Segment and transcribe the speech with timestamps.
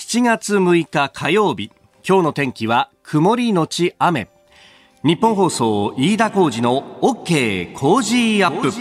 [0.00, 1.70] 7月6日火曜日
[2.08, 4.30] 今日の天気は曇りのち雨。
[5.04, 8.72] 日本放送飯田浩二の OK 工事アップ。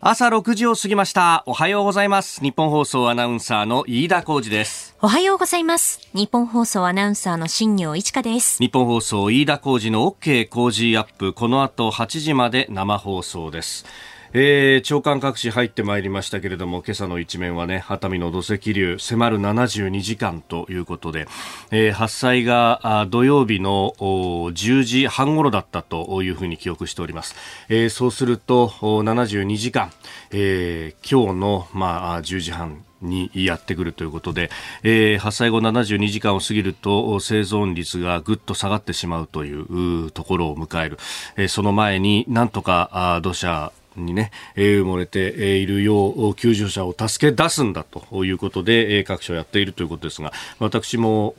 [0.00, 1.44] 朝6時を過ぎました。
[1.46, 2.42] おはようございます。
[2.42, 4.94] 日本放送アナウンサーの飯田浩二です。
[5.00, 6.06] おはようございます。
[6.12, 8.58] 日本放送アナウンサーの新業一華です。
[8.58, 11.32] 日本放送飯田浩二の OK 工事アップ。
[11.32, 13.86] この後8時まで生放送です
[14.32, 21.26] えー、長官各紙入ってまいりましたけれども今朝の一面はね熱海の土石流迫る72時間ということで、
[21.70, 27.34] えー、発災が土曜日の10時半頃だったというふうに記憶しております、
[27.68, 29.92] えー、そうすると72時間、
[30.30, 34.50] えー、今日の、まあ、10時半にやってくるということで、
[34.82, 40.98] えー、発災後72時間を過ぎると生存率がぐっと下がってしまうというところを迎える、
[41.36, 51.34] えー、その前になんとか土砂にねえ、埋もれているよう救助者を助け出すんだということでえ各所やっているということですが私も、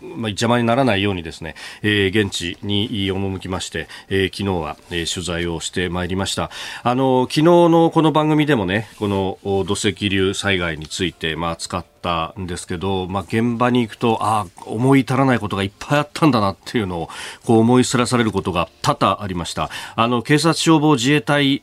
[0.00, 6.50] まあ、邪魔にならないようにですねえ、現地に赴きましてえ、昨日はえ、取材をしてまいりました。
[6.82, 17.08] あの昨日のこの番組でもねこの土石流災害について、まあ、使ってったんですけど、まあ、現場に行くと、ああ、思い至らないことがいっぱいあったんだなっていうのを、
[17.44, 19.70] こう思い知らされることが多々ありました。
[19.96, 21.62] あの、警察消防自衛隊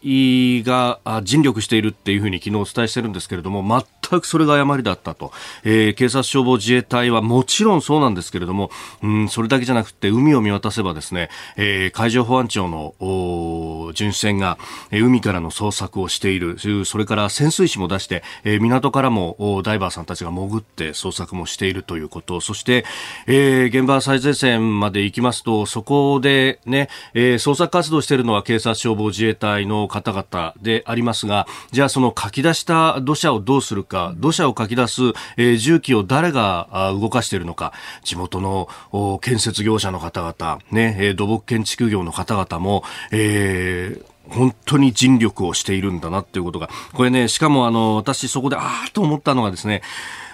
[0.65, 5.31] が尽力しているっていうふうに昨日お伝えしてるんですけれども、全くそれが誤りだったと。
[5.63, 8.69] えー、警察消防自衛隊はもちろんそうなんですけれども、
[9.01, 14.57] うん、それだけじゃなくて、海を見渡せばですね、えー、海上保安庁の巡視船が、
[14.91, 22.85] え、海からの捜索をしている、それから潜水士も出して、え、港からもダイバーさんたちが潜って捜索もしているということ、そして、
[23.27, 35.01] えー、現場最前線まで行きますと、そこでね、えー、捜索活動しているのは警察消防自衛隊の方々でありますが、じゃあその書き出した土砂をどうするか、土砂を書き出す、
[35.37, 37.73] えー、重機を誰が動かしているのか、
[38.03, 38.69] 地元の
[39.21, 49.81] 建設業者の方々、ねえ、土木建築業の方々も、えー、本当に尽力をしているんだなっていうことが、これね、しかもあの、私そこで、ああと思ったのがですね、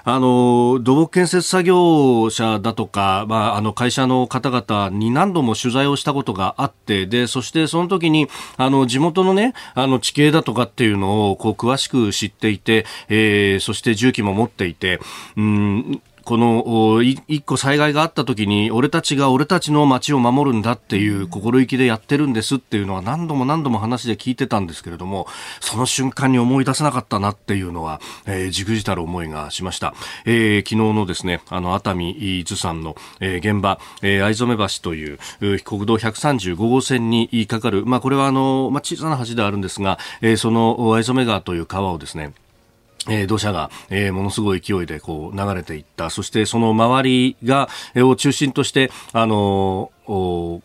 [0.03, 8.27] あの土木建設作業者だとか、まあ、あの会社の方々に何度も取材をしたことがあってでそしてその時に
[8.57, 14.99] あの地元のねあの地形だとかっていうのをこう詳しく知っていて、えー、そして重機も持っていて
[15.37, 25.25] うんこの一個災害があった時に俺たちが俺たちの街を守るんだっていう心意気でやってるんですっていうのは何度も何度も話で聞いてたんですけれども
[25.59, 29.95] その瞬間に思い出せなかったなっていうのは、えー、じくじたる思いがしました、
[30.25, 35.17] えー、昨日のですねあの熱海伊豆山の、えー、現場、えー、藍染橋という
[35.63, 42.33] 国道135号線にかかる、まあ、これはあの、まあ、小さな橋ではあるんですが、えー、その藍染川という川をですね
[43.07, 46.09] えー、土砂が、えー、ものすごい勢いでこう流れていった。
[46.09, 50.58] そしてその周りが、えー、を中心として、あのー、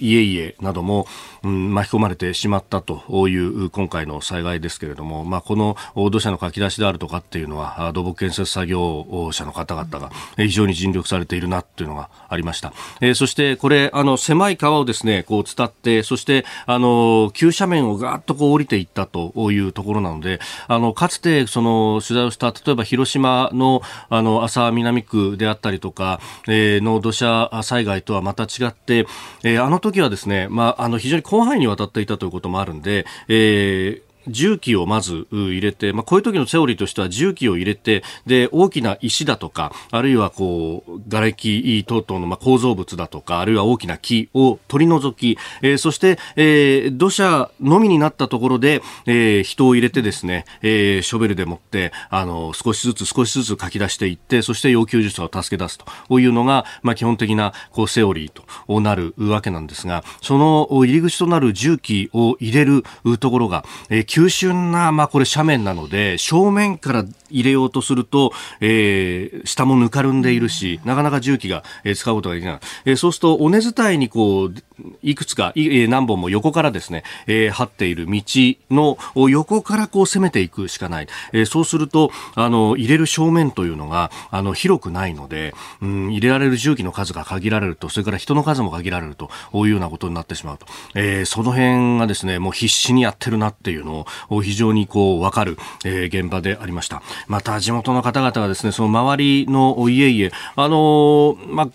[0.00, 1.06] 家々なども、
[1.42, 5.76] うん、巻き込まれてしまったという今回の災害ですけれども、まあ、この
[6.10, 29.06] 土砂のかき出しであるとかっていうのは土木建設作業者の方々が非常に尽力されているなっていうのがありました、えー、そしてこれあの狭い川をですねこう伝ってそしてあの急斜面をガーッとこう降りていったというところなのであのかつてその取材をした例えば広島のあの浅南区であったりとか、えー、の土砂災害とはまた違って、
[29.44, 56.18] えー、あの時時はですね、まあ、あの非常に広範囲にわたっていたということもあるんで、えー重機をまず入れて、まあ、こういう時のセオリーとしては重機を入れて、で、大きな石だとか、あるいはこう、瓦礫等々のまあ構造物だとか、あるいは大きな木を取り除き、えー、そして、えー、土砂のみになったところで、えー、人を入れてですね、えー、ショベルでもって、あの、少しずつ少しずつ書き出していって、そして要求術を助け出すと。
[56.18, 58.32] いうのが、まあ、基本的な、こう、セオリー
[58.66, 62.84] となるわけなんですが、その入り口となる重機を入れる
[63.18, 72.60] ところが、えー、急峻な、まあ、これ斜面なので、正面から入れようとすると、えー、下もぬかるんでいるし、なかなか重機が、えー、使うことができない。
[72.84, 74.54] えー、そうすると、尾根伝いにこう、
[75.02, 78.22] いくつか、えー、何本も横からですね、えー、張っている道
[78.70, 78.98] の
[79.28, 81.08] 横からこう攻めていくしかない。
[81.32, 90.66] えー、そうすると、あの、入れる正面というのが、あの、広くないので、うん、入れられる重機の数が限られると、それから人の数も限られると、いうようなことになってしまうと。
[90.94, 93.97] えー、その辺がですね、もう必死にやってるなっていうのを、
[94.42, 97.02] 非常にこう、わかる、えー、現場でありました。
[97.26, 101.68] また地元の方々がですね、その周りの家々、あのー、まあ、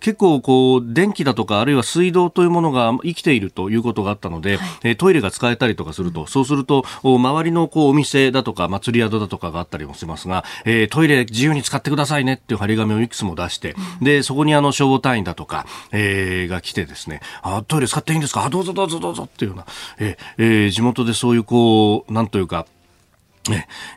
[0.00, 19.66] 結構こう電気だとかあるいは水道というものが生きているということがあったので、はい、トイレが使えたりとかすると、そうすると周りのこうお店だとか祭り宿だとかがあったりもしますが、えー、トイレ自由に使ってくださいねっていう張り紙をいくつも出して、でそこにあの消防隊員だとか、えー、が来てですね、あトイレ使っていいんですか、あどうぞどうぞどうぞっていうような、
[19.98, 22.75] えーえー、地元でそういうこうなんというかね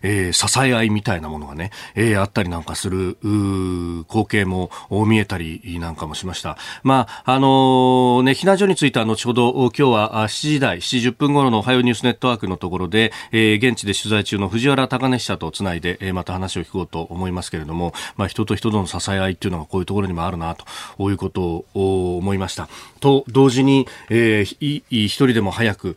[0.01, 3.17] えー、支え合いみたいなものがね、えー、あったりなんかする
[4.07, 4.71] 光景も
[5.07, 6.57] 見えたりなんかもしました。
[6.83, 22.69] まあ、あのー、ね、避難所については後ほど今日は7時台、7時10分頃のおはようニュースネットワークのところで、えー、現地で取材中の藤原高根記者とつないで、えー、また話を聞こうと思いますけれども、まあ、人と人との支え合いっていうのがこういうところにもあるなということを思いました。
[22.99, 25.95] と同時に、えー、一人でも早く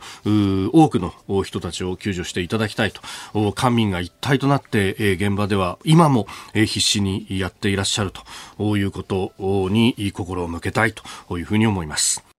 [0.73, 1.13] 多くの
[1.43, 8.11] 人たちを救助していただきたいと官民が一体となって、現場では今も、必死にやっていらっしゃる
[8.57, 9.33] ということ
[9.69, 12.32] に心を向けたいというふうに思います。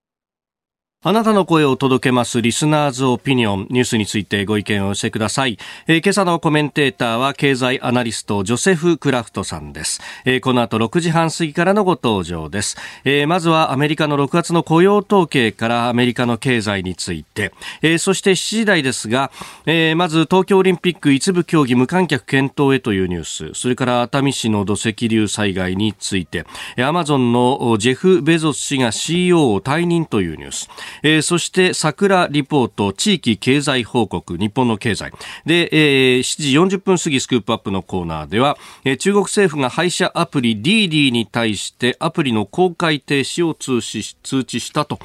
[1.06, 17.52] あなたの声を届けますリスナーズオピニオンニュースについてご意見をお寄せください、えー、今朝のコメンテーターは経済アナリストジョセフ・クラフトさんです、えー、この後6時半過ぎからのご登場です、えー、まずはアメリカの6月の雇用統計からアメリカの経済について、
[17.82, 19.30] え、そして7時台ですが、
[19.66, 23.60] え、まず東京オリンピック一部競技無観客検討へというニュース。
[23.60, 26.46] それから熱海市の土石流災害について。
[26.78, 30.70] アマゾンのジェフ・ベゾス氏が CEO を退任というニュース。
[31.02, 35.12] えー、そして桜リポート地域経済報告日本の経済。
[35.46, 44.98] で、えー、7時40分過ぎスクープアップのコーナーでは、えー、中国政府が配車アプリ DD に対してアプリの公開停止を通知通知したと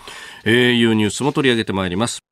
[0.46, 2.29] いうニュースも取り上げてまいります。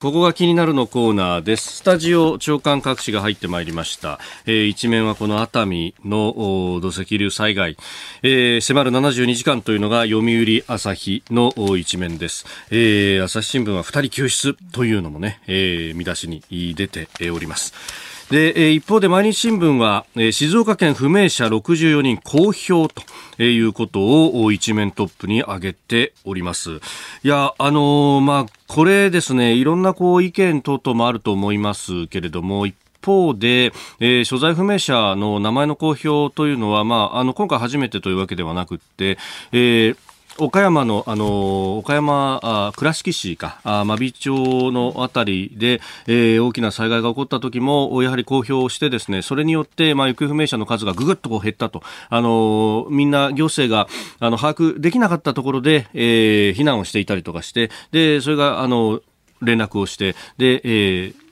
[0.00, 1.76] ここが気になるのコーナーです。
[1.76, 4.18] スタジオ長官各紙が入ってまいりました。
[4.44, 7.78] えー、一面はこの熱海の土石流災害、
[8.22, 12.44] えー、迫る72時間というのが読売朝日の一面です。
[12.70, 16.42] えー、朝日新聞は2人救出というのもね、えー、見出しに
[16.74, 17.72] 出ております。
[18.30, 22.92] で、一方で毎日新聞は、静岡県不明者64人公表
[23.36, 26.80] ということを一面トップに挙げております。
[27.22, 32.74] いや、あのー、まあ、これですね、いろんなこう意見等々もあると思いますけれども、一
[33.04, 39.18] 方で、えー、所在不明者の名前の公表というのは、まあ、あの、今回初めてというわけではなくて、
[39.52, 39.96] えー
[40.38, 51.82] 岡山の、あの、岡山、倉敷市か、あ真備町のあたりで、えー、大きな災害が起こった時も、やはり公表してですね、それによって、まあ、行方不明者の数がぐぐっとこう減ったと。
[52.08, 53.86] あの、みんな行政が、
[54.18, 59.00] あの、把握できなかったところで、えー、避難をしていたりとかして、で、それが、あの、
[59.40, 61.23] 連絡をして、で、えー、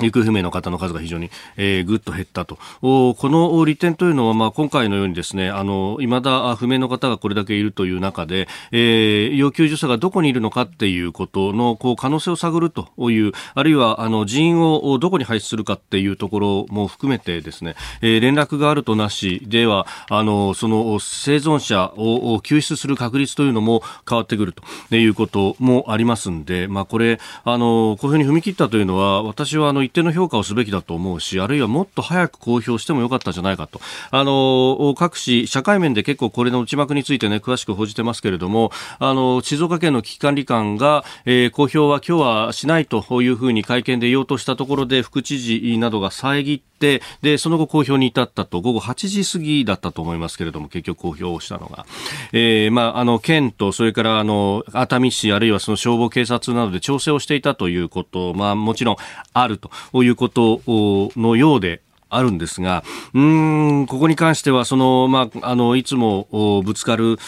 [0.00, 2.58] 行方不明の方の数が非常に、えー、ぐっと減ったと。
[2.80, 33.80] この利点というのは、まあ、今回のようにですね、あの、未だ不明の方がこれだけいるという中で、えー、要救助者がどこにいるのかっていうことの、こう、可能性を探るという、あるいは、あの、人員をどこに配置するかっていうところも含めてですね、えー、連絡があるとなしでは、あの、その生存者を救出する確率というのも変わってくるということもありますんで、まあ、これ、あの、こういうふうに踏み切ったというのは、私は、あの、一定の評価をすべきだと思うし、あるいはもっと早く公表してもよかったんじゃないかと。
[34.12, 38.70] あの、各紙、社会面で結構これの内幕についてね、詳しく報じてますけれども、
[39.00, 51.86] あの、静岡県の危機管理官が、えー、公表は今日はしないというふうに会見で言おうとしたところで、副知事などが遮って、で、その後公表に至ったと、午後8時過ぎだったと思いますけれども、結局公表をしたのが。
[52.32, 58.96] えー、まあ、あの、県と、それから、あの、熱海市、あるいはその消防警察などで調整をしていたということ、まあ、もちろん
[59.32, 59.70] あると
[60.02, 62.82] いうことのようであるんですが、
[63.14, 67.18] うん、ここに関しては、その、まあ、あの、いつもぶつかる、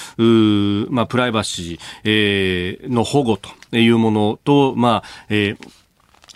[0.90, 5.68] まあ、プライバシー、えー、の保護というものと、まあ、えー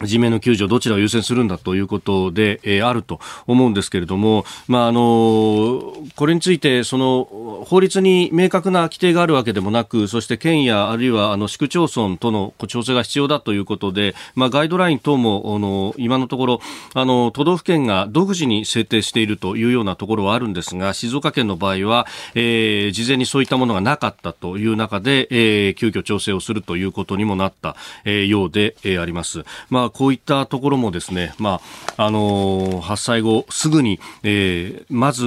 [0.02, 16.60] 人命の救助どちらを優先するんだということで、えー、あると思うんですけれども、まああのこれについてその法律に明確な規定があるわけでもなく、そして県やあるいはあの市区町村との調整が必要だということで、まあガイドライン等もあの今のところ
[16.94, 29.44] あの都道府県が独自に制定しているというようなところはあるんですが、静岡県の場合は、えー、事前にそういったものがなかったという中で、えー、急遽調整をするということにもなった、えー、ようで、えー、あります。
[29.70, 31.60] まああ、こういったところもですね、ま
[31.96, 35.26] あ、あのー、発災後すぐに、えー、まず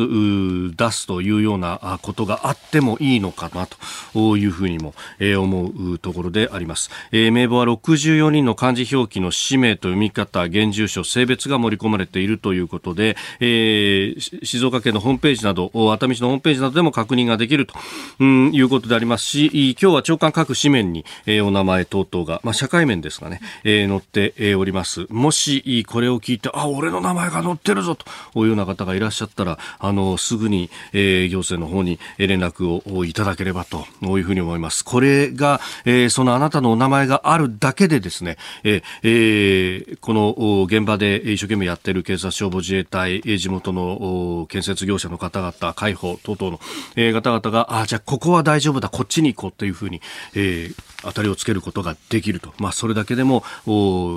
[0.76, 3.68] 出すというようなことがあってもいいのかな
[4.14, 6.90] というふうにも、えー、思うところであります。
[7.12, 17.74] えー、名簿は64人の漢字表記の氏名と読み方、現住所、性別が盛り込まれているということで、えー、静岡県のホームページなど、熱海市のホームページなどでも確認ができると、
[18.20, 25.08] うん、いうことでありますし、今日は長官各紙面に、えー、お名前等々が、まあ、社会面ですがね、えー、載って、えー、おります。
[25.10, 28.06] もし、これを聞いて、あ、俺の名前が載ってるぞと
[28.40, 34.84] いうような方がいらっしゃったら、あの、すぐに、えー、行政の方に連絡をいただければというふうに思います。
[34.84, 46.60] これが、えー、そのあなたのお名前があるだけでですね、えー、この現場で一生懸命やってる警察消防自衛隊、地元の建設業者の方々、海保等々の、
[46.96, 50.02] え、方々が、あ、じゃあここは大丈夫だ、こっちに行こうというふうに、
[50.34, 52.54] えー、当たりをつけることができると。
[52.58, 53.44] まあ、それだけでも、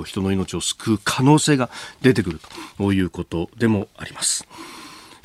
[0.05, 1.69] 人の命を救う可能性が
[2.01, 2.39] 出てくる
[2.77, 4.47] ということでもあります。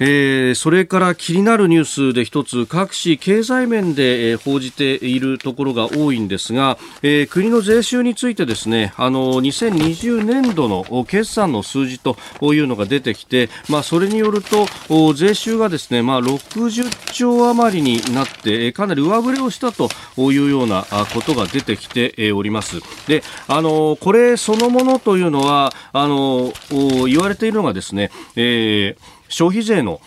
[0.01, 14.67] えー、それから気になるニュースで一つ各紙経済面で、えー、報じているところが多いんですが、えー、国の税収についてですねあの2020年度の決算の数字というのが出てきて、まあ、それによると
[15.15, 22.81] 税収がですね、まあ、60兆余りになってかなり上振れをしたというようなことが出てきております。
[23.07, 26.53] であのこれそのものというのはあの
[27.07, 30.01] 言われているのがですね、えー消費税の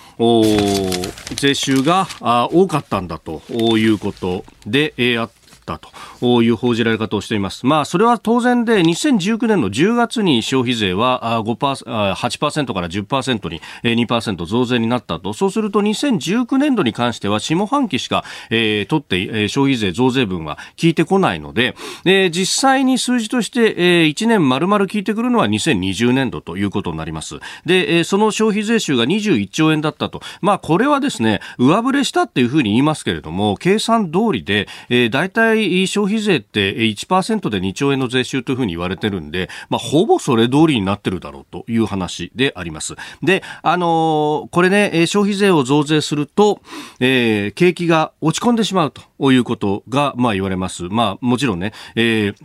[1.35, 2.07] 税収が
[2.51, 3.41] 多かったんだと
[3.77, 5.79] いうことで、あったった
[6.19, 7.65] という報じられ方をしています。
[7.65, 15.33] まあ、それは当然で、2019年の10月に消費税は5% 8%から10%に2%増税になったと。
[15.33, 21.75] そうすると2019年度に関しては下半期しか、えー、取って、消費税増税分は効いてこないので、
[22.05, 27.39] えー、実際に数字として、えー、1年丸々効いてくるのは2020年度ということになります。
[27.65, 30.21] で、その消費税収が21兆円だったと。
[30.41, 42.95] まあ、これはですね、上振れしたっていうふうに言いますけれども、計算通りで、えー、大体体消費税って1%で2兆円の税収というふうに言われてるんで、まあ、ほぼそれ通りになってるだろうという話であります。
[43.21, 46.61] で、あのー、これね、消費税を増税すると、
[46.99, 50.83] えー、景気が落ち込んでしまうということが、まあ、言われます。
[50.83, 52.35] まあ、もちろんね、えー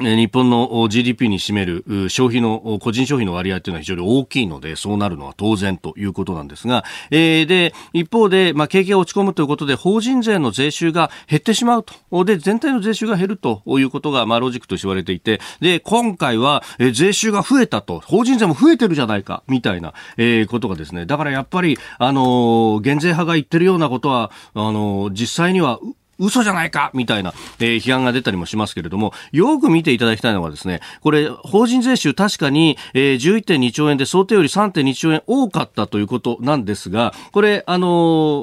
[0.00, 12.24] 日本の GDP に占める消費の、個人消費の割合というのは非常に大きいので、そうなるのは当然ということなんですが、えー、で、一方で、まあ、景気が落ち込むということで、法人税の税収が減ってしまうと。
[12.24, 25.80] で、全体の税収が減るということが、まあ、ロジックとして言われていて、で、今回は、え税収が増えたと、法人税も増えてるじゃないか、みたいな、えー、ことがですね、だからやっぱり、あのー、減税派が言ってるようなことは、あのー、実際には、
[26.18, 37.86] 嘘じゃないかみたいな、えー、批判が出たりもしますけれども、よく見ていただきたいのはですね、これ、法人税収確かに、えー、11.2兆円で想定より3.2兆円多かったということなんですが、これ、あの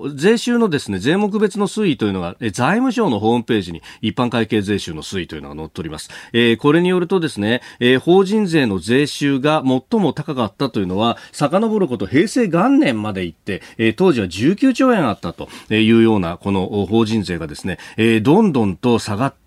[0.06, 6.10] ー、税収のですね、税目別の推移というのが、えー、財務省のホームページに一般会計税収の推移というのが載っております。
[6.34, 19.42] えー、これによるとですね、えー、法人税の税収が最も高かったというのは、遡ること平成元年まで行って、えー、当時は19兆円あったというような、この法人税がですね、ですね、えー、どんどんと下がって、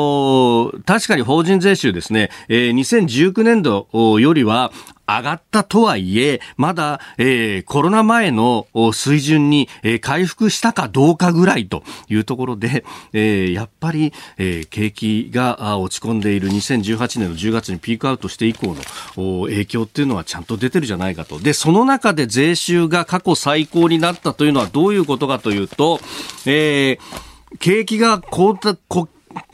[0.72, 3.88] ー、確かに法人税収ですね、えー、2019年度
[4.18, 4.72] よりは、
[5.08, 18.74] 上がったとはいえ、まだ、えー、コロナ前の水準に、えー、回復したかどうかぐらいというところで、えー、やっぱり、えー、景気が落ち込んでいる2018年の10月にピークアウトして以降
[19.16, 21.38] の影響っていうのはちゃんと出てるじゃないかと。
[21.38, 26.00] で、その中で税収が過去最高になったというのはどういうことかというと、
[26.46, 27.25] えー
[27.58, 28.78] 景気がこう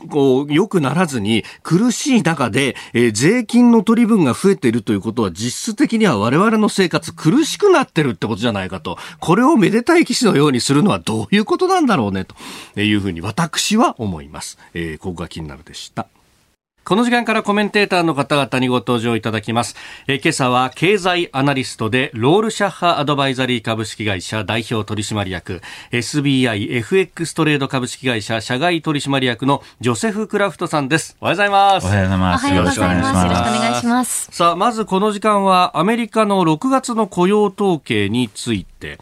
[0.09, 8.97] こう、良くならずに苦しい中で、えー、税金の取り分が増えているということは実質的には我々の生活苦しくなってるってことじゃないかと。
[9.19, 14.57] これをめでたい騎士のようにするのはどういうことなんだろうねというふうに私は思います。
[14.73, 16.07] えー、ここが気になるでした。
[16.85, 19.77] この時間からコメンテーターの方々にご登場いただきます。
[20.05, 25.61] え今朝は経済アナリストでロールシャッハアドバイザリー株式会社代表取締役
[25.91, 31.15] SBIFX トレード株式会社社外取締役のジョセフ・クラフトさんです。
[31.21, 31.85] おはようございます。
[31.85, 32.47] おはようございます。
[32.47, 33.23] よろしくお願いします。
[33.23, 34.29] よろしくお願いします。
[34.33, 38.99] さあ、まずこの時間はアメリカの6月の雇用統計について、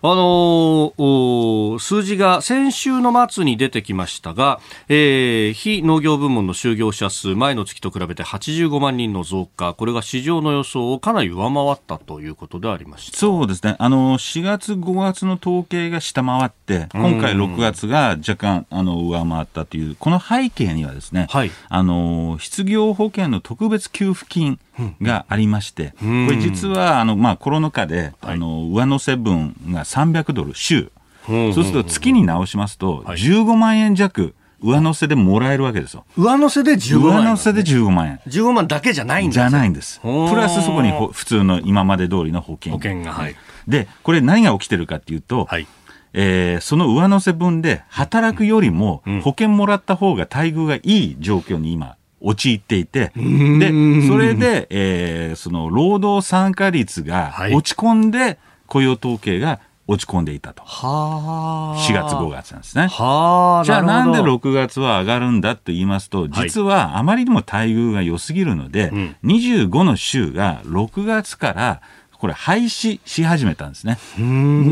[0.00, 9.74] あのー、数字が先週の末に出てきましたが、えー、非農業部門の就業者数前の月と比べて85万人の増加。
[9.74, 13.18] これが市場の予想をかなり上回ったということでありました。
[13.18, 13.76] そうですね。
[13.78, 24.58] あの4月5月の統計が下回って今回6月が若干あの上回ったというこの背景にはですね、はい、あの失業保険の特別給付金
[25.02, 30.90] がありまして、これ実はあの、まあ、コロナ禍で、あの上乗せ分が300ドル週、
[31.26, 34.34] そうすると月に直しますと、15万円弱。
[34.60, 36.04] 上乗せでもらえるわけですよ。
[36.16, 38.20] 上乗せで15万円、上乗せで15万円。
[38.26, 40.00] 15万だけじゃないんですじゃないんです。
[40.00, 42.72] プラスそこに普通の今まで通りの保険。
[42.72, 43.36] 保険が入る。
[43.68, 45.66] で、これ何が起きてるかっていうと、はい、
[46.12, 60.62] えー、その上乗せ分で働くよりも保険もらった方が待遇がいい状況に今陥っていて、で、それで、えー、その労働参加率が落ち込んで、雇用統計が落ち込んでいたと。
[60.62, 62.88] は4月5月なんですね。
[62.88, 71.80] はじゃあなんで6月は上がるんだと言いますと、実はあまりにも待遇が良すぎるので、はい、25の週が6月から
[72.18, 73.96] これ廃止し始めたんですね。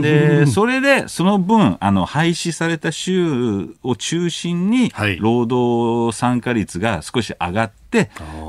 [0.02, 7.85] で、それでその分、あの、廃止された州を中心に、労働参加率が少し上がって、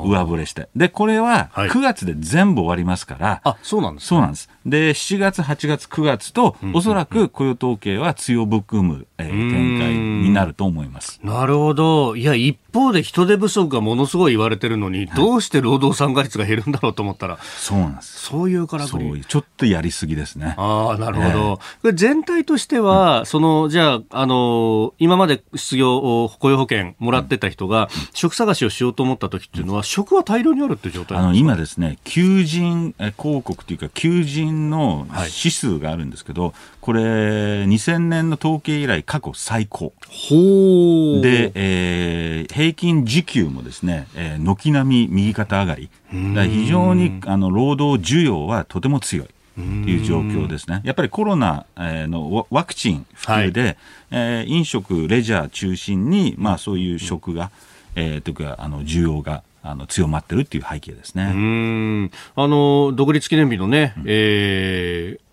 [0.06, 0.70] 上振れして。
[0.76, 3.28] で、これは9月で全部終わりますから。
[3.28, 4.50] はい、あ、そうなんです、ね、そうなんです。
[4.66, 11.20] で、7月、8月、9月と、おそらく雇用統計は強含む、えー、展開になると思います。
[11.24, 12.16] なるほど。
[12.16, 17.38] いや、一方で人手不足がものすごい言われてるのに、どうして労働参加率が減るんだろうと思ったら。
[17.42, 18.20] そうなんです。
[18.20, 19.24] そういうからくり。
[19.28, 20.56] ちょっとやりすぎですね。
[20.58, 21.60] ああ、なるほど。
[21.86, 37.02] えー、全体としては、うん、その、じゃあ、あの、今まで失業、雇用保険もらってた人が、職探しをしようと思った時っていうのは、職は大量にあるって状態あの今ですね、求人広告というか、求人の指数があるんですけど、はい、これ、
[37.64, 39.94] 2000年の統計以来、過去最高。
[40.08, 45.90] ほで、えー、平均時給もですね、えー、軒並み右肩上がり。
[46.10, 49.28] 非常にあの労働需要はとても強い。
[49.58, 50.82] という状況ですね。
[50.84, 53.78] やっぱりコロナのワクチン普及で、はい、
[54.12, 57.50] えー、飲食、レジャー中心に、まあそういう食が、
[57.98, 61.32] えー、というか、あの、需要があの強まってるっていう背景ですね。
[61.34, 65.28] うんあの独立記念日のね、うん、えー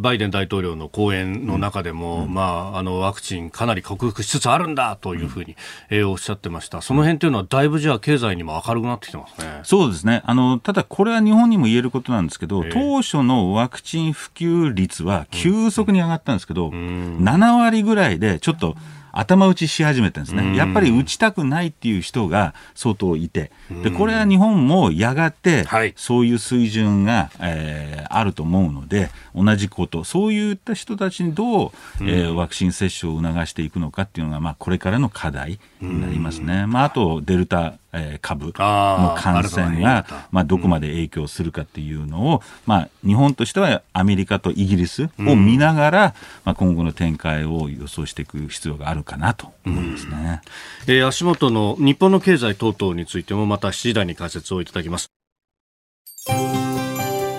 [0.00, 5.56] バイデン大統領の講演の中でも、うん、まあ、あのワクチンかなり克服しつつあるんだというふうに、
[5.88, 6.82] えー、おっしゃってました。
[6.82, 9.60] その辺というのはだいぶじゃあ経済にも明るくなってきてますね。
[9.62, 10.20] そうですね。
[10.26, 18.76] あの、ただこれは日本にも言えることなんですけど、えー、当初のワクチン普及率は急速に上がったんですけど、うん、7割ぐらいでちょっと、
[19.18, 20.56] 頭打ちし始めてるんですね。
[20.56, 23.50] やっぱり打ちたくないっていう人が相当いて、
[23.82, 36.66] でこれは日本もやがてそういう水準が、えー、あると思うので、同じこと、そういった人たちにどう、えー、ワクチン接種を促していくのかっていうのが、まあ、これからの課題になりますね。
[36.66, 50.42] まあ、あとデルタえ株の感染が、まあ、どこまで影響するかっていうのを、まあ、日本としてはアメリカとイギリスを見ながら、まあ、今後の展開を予想していく必要があるかなと思いますね、
[50.86, 55.08] えー、足元の日本の経済等々についてもまた7時台に解説をいただきます。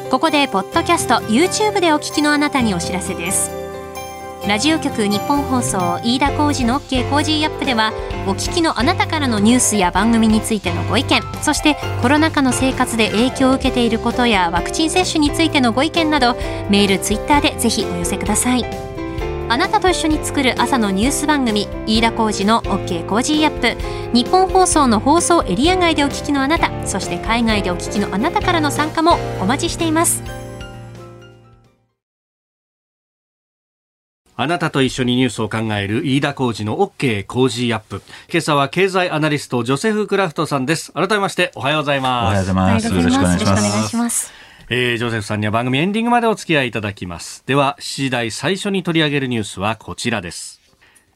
[0.09, 3.68] ここでポッドキャスト YouTube でお聞きのあなたにお知らせです
[4.47, 7.91] ラジオ局日本放送飯田浩司の OK コージーアップでは
[8.25, 16.35] お聞きのあなたからのニュースや番組についてのご意見そしてコロナ禍の生活で影響を受けていることやワクチン接種についてのご意見など
[16.69, 18.65] メールツイッターでぜひお寄せください。
[19.51, 23.75] あなたと一緒に作る朝のニュース番組飯田浩司の OK コージーアップ。
[24.13, 30.23] 日本放送の放送エリア外でお聞きのあなたそして海外でお聞きのあなたからの参加もお待ちしています。
[34.41, 38.01] あなたと一緒にニュースを考える飯田浩二の OK 工事アップ。
[38.31, 40.93] 今朝は経済アナリストジョセフ・クラフトさんです。
[40.93, 42.23] 改めましておはようございます。
[42.23, 42.87] おはようございます。
[42.87, 43.97] よろしくお願いします。
[43.97, 44.31] ます
[44.69, 47.43] えー、ジョセフさんには番組エンディングまでお付き合いいただきます。
[47.47, 50.61] では、7時台最初に取り上げるニュースはこちらです。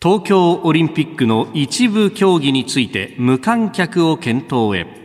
[0.01, 5.02] 東京オリンピックの一部競技について無観客を検討へ。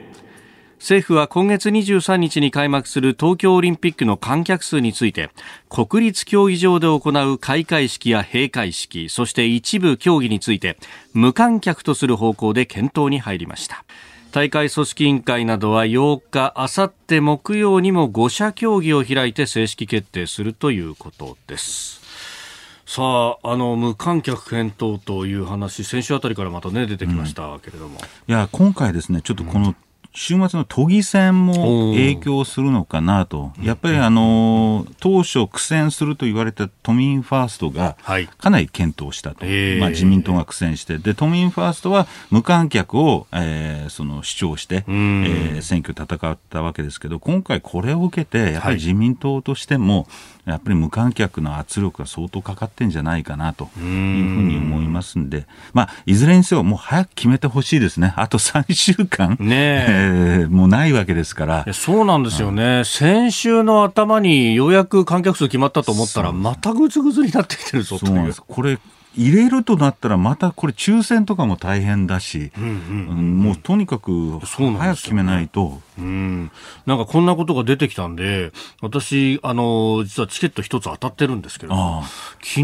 [0.79, 5.31] 政府は今月23日に開幕する東京オリンピックの観客数について
[5.69, 10.77] 国立競技場で行う開会式や閉会式そして一部競技について
[11.13, 13.85] 無観客とする方向で検討に入りました
[14.31, 22.03] 大会組織委員会などは8日、あさって木曜にも5者協議を開いて正式決定するということです。
[22.85, 23.03] さ
[23.43, 27.99] あ、あの、無観客検討という話、先週あたりからまたね、出てきましたけれども。
[27.99, 29.75] うん、いや、今回ですね、ちょっとこの
[30.15, 37.97] 週末の都議選も影響するのかなと、やっぱりあの当初、苦戦すると言われた都民ファーストが
[38.39, 50.09] かなり検討したと、はい、まあ、自民党が苦戦して、で都民ファーストは無観客を、えー、その主張して、えー、選挙戦ったわけですけど、今回、これを受けて、やっぱり自民党としても、
[50.47, 61.73] やっぱり無観客の圧力が相当かかってんじゃないかなというふうに思いますんで、まあ、いずれにせよ、もう早く決めてほしいですね、あと3週間、ね えー、もうないわけですから。
[61.73, 68.35] そうなんですよね、先週の頭にようやく観客数決まったと思ったら、またぐずぐずになってきてるぞという。
[68.47, 68.79] これ
[69.17, 75.81] 入れるとなったら、またこれ、抽選とかも大変だし、うんうんうん、もうとにかく早く決めないと。
[75.99, 76.51] うん、
[76.87, 81.75] なんかこんなことが出てきたんで、私、あの、実はチケット一つ当たってるんですけど、
[82.41, 82.63] 昨日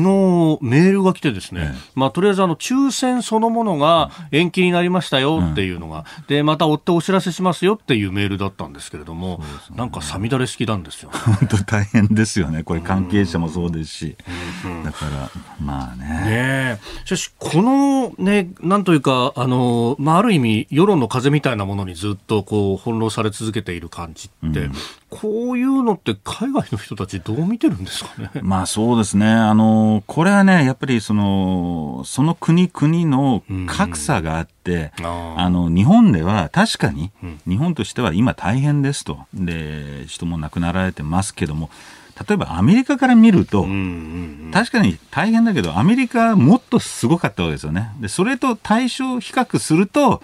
[0.62, 9.44] メールが来てですね、ええ、まあ、とりあえずあの、抽選そのものが延期になりましたよっていうのが、うん、で、また追ってお知らせしますよっていうメールだったんですけれども、ね、
[9.76, 12.62] なんかさみだれ式なんですよ、 本当大変ですよね。
[12.62, 14.16] これ関係者もそうですし。
[14.64, 16.04] うんうん、だから、まあね。
[16.06, 24.72] ねしかし、このね、なんというか、あの、まあ、ある意味、世論の風みたいなものにずっとこう、翻弄され続けている感じって、うん、
[25.10, 28.30] こういうのって海外の人たちどう見てるんですかね？
[28.42, 29.26] まあそうですね。
[29.26, 37.10] あの、これはね、やっぱりその、その国国の格差があって、うん、ああの、日本では確かに、
[37.46, 39.18] 日本としては今大変ですと。
[39.34, 41.70] で、人も亡くなられてますけども、
[42.28, 43.66] 例えばアメリカから見ると、
[44.52, 47.90] 確かに大変だけど、アメリカはもっとすごかったわけですよね。
[48.00, 50.22] で、それと対象比較すると、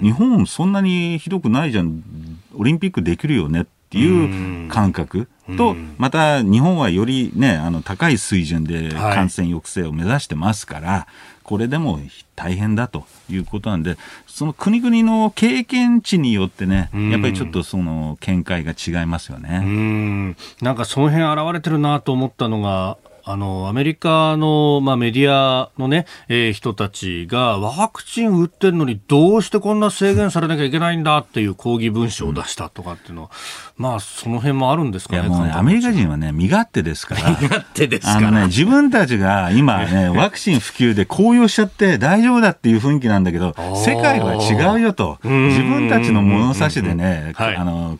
[0.00, 2.02] 日本そんなにひどくないじゃん、
[2.54, 11.06] オリンピックできるよねっていう感覚と、また日本はよりね、あの高い水準で感染抑制を目指してますから、
[11.42, 12.00] これでも
[12.36, 19.58] 大変だということなんで、その国々の経験値によってね、やっぱりちょっとその見解が違いますよね。
[19.58, 20.36] ん。
[20.62, 33.30] なんかその辺現れてるなと思ったのが、あの、アメリカの、まあ、メディアのね、えー、人たちが、ワクチン打ってるのにどうしてこんな制限されなきゃいけないんだっていう抗議文書を出したとかっていうのは、
[33.78, 35.28] うん、まあ、その辺もあるんですかね。
[35.28, 37.30] もうね、アメリカ人はね、身勝手ですから。
[37.40, 38.28] 身勝手ですから。
[38.28, 45.18] あのね、自分たちが今ね、 ワクチン普及で高揚しちゃって大丈夫だっていう雰囲気なんだけど、世界は違うよと。
[45.22, 47.98] 自分たちの物差しでね、あの、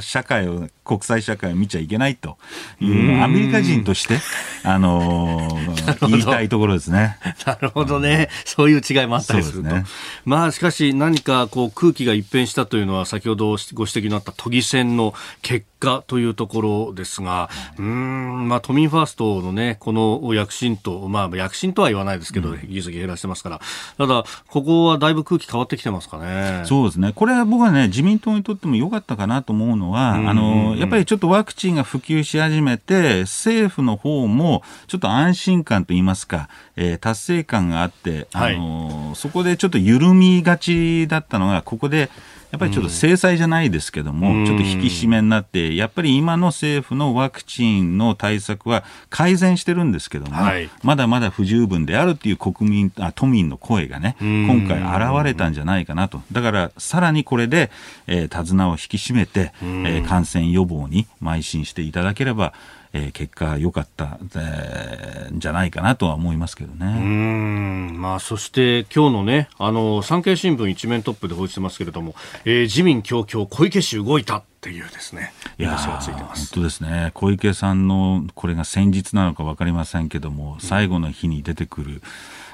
[0.00, 2.38] 社会を、国際社会を見ちゃいけないと
[2.80, 4.18] いうアメリカ人として、
[4.64, 7.18] あのー、言いたいところですね。
[7.46, 8.28] なるほどね。
[8.44, 9.68] そういう違いもあったりすると。
[9.68, 9.84] ね、
[10.24, 23.60] まあ、しかし何かこう空気が一変したというのは先ほどご指摘のあった都議選の結果というところですが、うん、まあ、都民ファーストのね、この躍進と、まあ、躍進とは言わないですけど、議席減らしてますから、
[23.98, 26.62] ただ、ここはだいぶ空気変わってきてますかね。
[26.66, 27.12] そうですね。
[27.14, 42.10] これは僕はね、自民党にとっても良かったかなと思うのは、あの、やっぱりちょっとワクチンが普及し始めて、政府の方もちょっと安心感といいますか、えー、達成感があって、あの、はい、そこでちょっと緩みがちだったのが、ここで、
[42.52, 56.20] やっぱりちょっと制裁じゃないですけども、うん、ちょっと引き締めになって、やっぱり今の政府のワクチンの対策は改善してるんですけども、はい、まだまだ不十分であるっていう国民あ都民の声がね、今回現れたんじゃないかなと。
[56.30, 57.70] だから、さらにこれで、
[58.06, 62.52] えー、手綱を引き締めて、えー、感染予防に邁進していただければ、
[62.94, 66.86] えー、結果良かった、えー、んじゃないかなとは思いますけどね。
[66.86, 74.42] うんまあ、そして今日のね、あの、産経新聞一面トップで報じてますけれども、えー、自民共共小池氏動いた。
[74.62, 75.98] っていうですね、いや本
[76.54, 82.02] 当ですね、小池さんのこれが先日なのか分かりませんけども、最後の日に出てくる、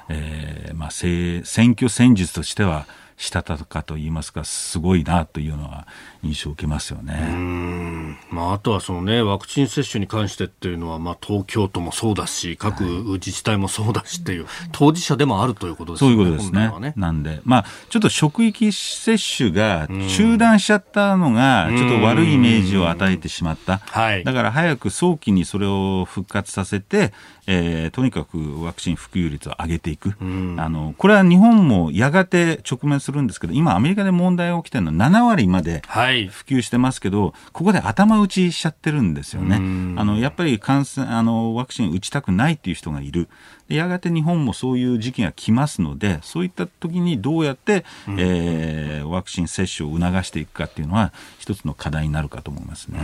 [0.09, 2.87] えーまあ、選挙戦術としては、
[3.18, 5.87] したたかといいますか、すごいなというのは
[6.22, 8.16] 印象を受けますよね。
[8.31, 16.11] まあ、あとはそのね、ワクチン接種に関してっていうのは、まあ、東京都もそうだし、各自治体もそうだしっていう、はい、当事者でもあるということですね。
[16.14, 16.72] そういうことですね。
[16.81, 23.78] ねなんで、まあ、ちょっと職域接種が中断しちゃったのが、ちょっと悪いイメージを与えてしまった。
[23.78, 27.12] はい、だから早く早期にそれを復活させて、
[27.50, 30.14] えー、とにかくワクチン普及率を上げていく。
[30.20, 39.56] あの、これは日本もやがて直面すするんですけど、今、アメリカで問題が起きてるのは7割まで普及してますけど、はい、ここで頭打ちしちゃってるんですよね。
[39.98, 43.28] あのやっぱり感染あのワクチン打ちたくないっていう人がいる。
[43.68, 52.98] やがて日本もそういう時期が来ますので、そういった時にどうやって、うん、えー、ワクチン接種を促していくかっていうのは、一つの課題になるかと思いますね。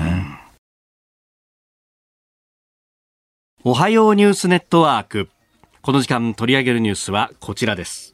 [3.64, 5.28] うん、おはようニュースネットワーク。
[5.82, 8.13] この時間取り上げるニュースはこちらです。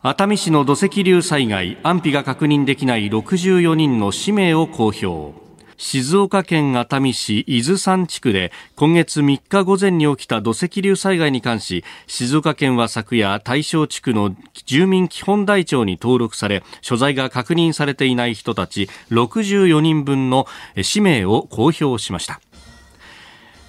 [0.00, 5.36] 熱海市の土石流災害、安否が確認できない64人の氏名を公表。
[5.76, 14.34] 静岡県熱海市伊豆山地区で今月3日午前に起きた土石流災害に関し静岡県は昨夜大正地区の
[14.66, 20.48] 住民基本台帳に登録され所在が確認されていない人たち64人分の
[20.82, 22.40] 氏名を公表しました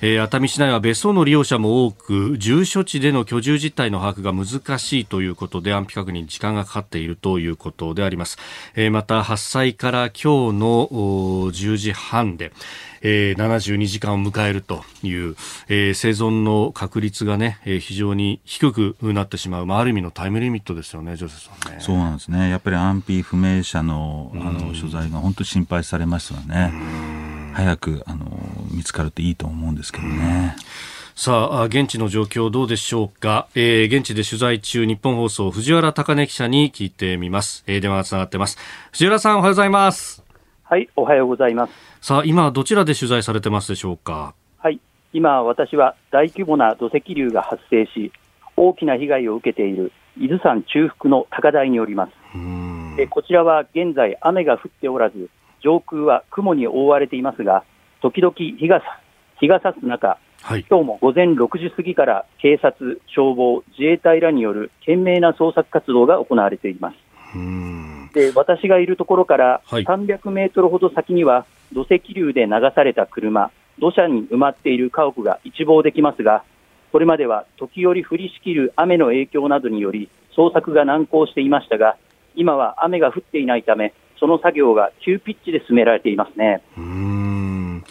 [0.02, 8.38] えー、熱海市内は別荘の利用者も多く住所地での居住実態の把握が難しいということで安否確認に時間がかかっているということであります、
[8.76, 10.88] えー、また発災から今日の
[11.52, 12.54] 10時半で、
[13.02, 15.36] えー、72時間を迎えるという、
[15.68, 21.80] えー、生存の確率がね、えー、非常に低くなってしまう、まあ、ある意味のタイムリミットですよね、ジョセさんね。
[21.82, 22.50] そうなんですね。
[22.50, 26.72] やっぱり安否不明者のあの所在が本当に心配されますよね。
[27.54, 28.26] 早くあの
[28.72, 30.56] 見つかるといいと思うんですけどね。
[31.16, 33.48] さあ、現地の状況どうでしょうか？
[33.54, 37.66] えー、現地で取材中、日本放送、藤原貴根記者に聞いてみます。
[37.68, 38.58] えー、電話がつながってます。
[38.94, 40.24] 藤原さん、おはようございます。
[40.64, 41.74] はい、おはようございます。
[42.00, 44.34] さあ、今、どちらで取材されてますでしょうか？
[44.60, 44.80] はい、
[45.12, 48.14] 今、私は大規模な土石流が発生し、
[48.56, 52.12] 大きな被害を受けている伊豆山中腹の高台におります。
[52.96, 55.30] でこちらは現在、雨が降っておらず、
[55.62, 57.64] 上空は雲に覆われていますが、
[58.02, 58.82] 時々日が
[59.40, 66.96] 日が差す中、はい、今日も午前6時過ぎから警察、消防、自衛隊らによる懸命な捜索活動が行われています。
[68.14, 76.44] で私がいるところから300メートルほど先には土石流で流された車、土砂に埋まっている家屋が一望できますが、
[76.92, 81.98] これまでは時折降りしきる雨の影響などにより捜索が難航していましたが、
[82.36, 86.62] 今は雨が降っていないため、その作業が急ピッチで進められていますね。
[86.78, 87.84] うん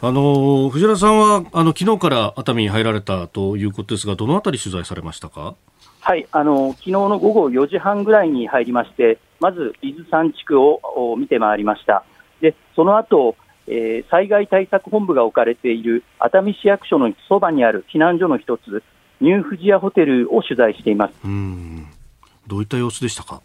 [0.00, 5.56] あの藤原さんはあの昨日から熱海に入られたということですが、どのあたり取材されましたか？
[6.00, 10.80] はい、あの昨日の午後4時半ぐらいに入りまして、まず伊豆山地区を
[11.18, 12.04] 見てまいりました。
[12.40, 13.34] で、その後、
[13.66, 18.84] えー、災害対策本部が置かれている熱海市役所のそばにある避難所の一つ、
[19.20, 21.14] ニューフジアホテルを取材しています。
[21.24, 21.88] うん
[22.46, 23.42] どういった様子でしたか？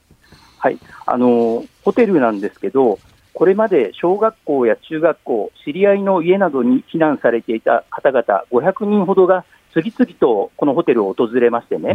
[0.64, 2.98] はい、あのホテルなんですけど、
[3.34, 11.94] これまで小学校や中学校、知り合いの家などに避難されていた方々500人ほどが次々とこのホテルを訪れましてね、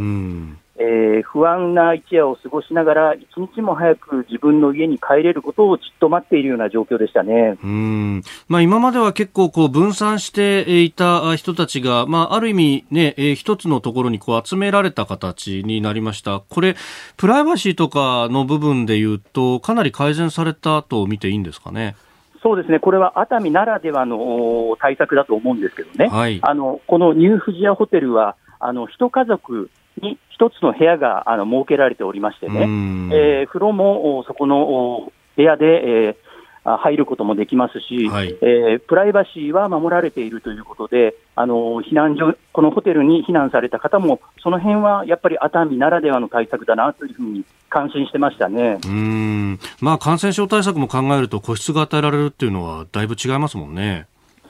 [0.81, 7.59] えー、不安な一夜を過ごしながら、一日も早く自分の家に帰れることをじっと待っているような状況でしたね。
[7.64, 8.23] うん。
[8.47, 16.41] まあ、今までは結構こう分散していた人たちが、まあ、ある意味ね、えー、一つのところにこう集められた形になりました。
[16.49, 16.77] これ、
[17.17, 21.97] プライバシーとかの部分でいうと、かなり改善されたと見ていいんですかね？
[22.41, 48.79] そうですね、これは熱海ならではの対策だと思うんですけどね、はい、あのこのニューフジアホテルは、あの一家族に一つの部屋があの設けられておりましてね、えー、風呂もそこの部屋で、えー、入ることもできますし、はい、えー、プライバシーは守られているということで、あの避難所、このホテルに避難された方も、その辺はやっぱり熱海ならではの対策だなというふうに感心してましたね。
[48.85, 49.59] うん。
[49.81, 54.07] まあ、感染症対策も考えると、個室が与えられるっていうのは、だいぶ違いますもんね。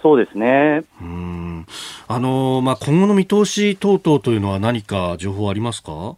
[0.09, 0.85] そうですね。
[1.03, 1.67] うん。
[2.07, 6.17] あのまあ、今後の見通し等々というのは何か情報ありますか？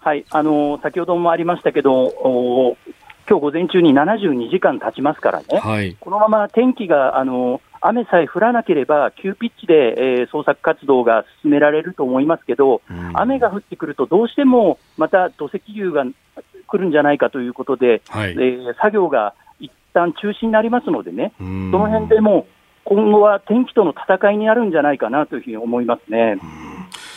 [0.00, 2.76] はい、あの先ほどもありましたけど、お
[3.28, 16.04] 今日午前中に72時間経ちますからね、はい、このまま天気があの雨さえ降らなければ、急ピッチで、えー、捜索活動が進められると思いますけど、うん、雨が降ってくると、どうしてもまた土石流が
[16.66, 22.46] 来るんじゃないかということで、はい、えー、作業が一旦中止になりますのでね、その辺でも
[22.90, 26.38] 今後は天気との戦いになるんじゃないかなというふうに思いますね。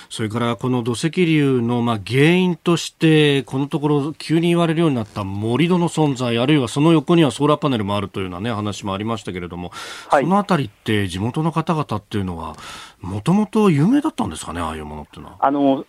[0.07, 9.71] それからこの土石流のまあ原因として、このところ急に言われるようになった盛り土の存在、あるいはその横にはソーラーパネルもあるというような、ね、話もありましたけれども、
[10.09, 12.55] はい、そのあたりって地元の方々っていうのは、
[13.01, 15.37] もともと有名だったんですかね、ああいうものっていうのは。
[15.39, 15.85] あの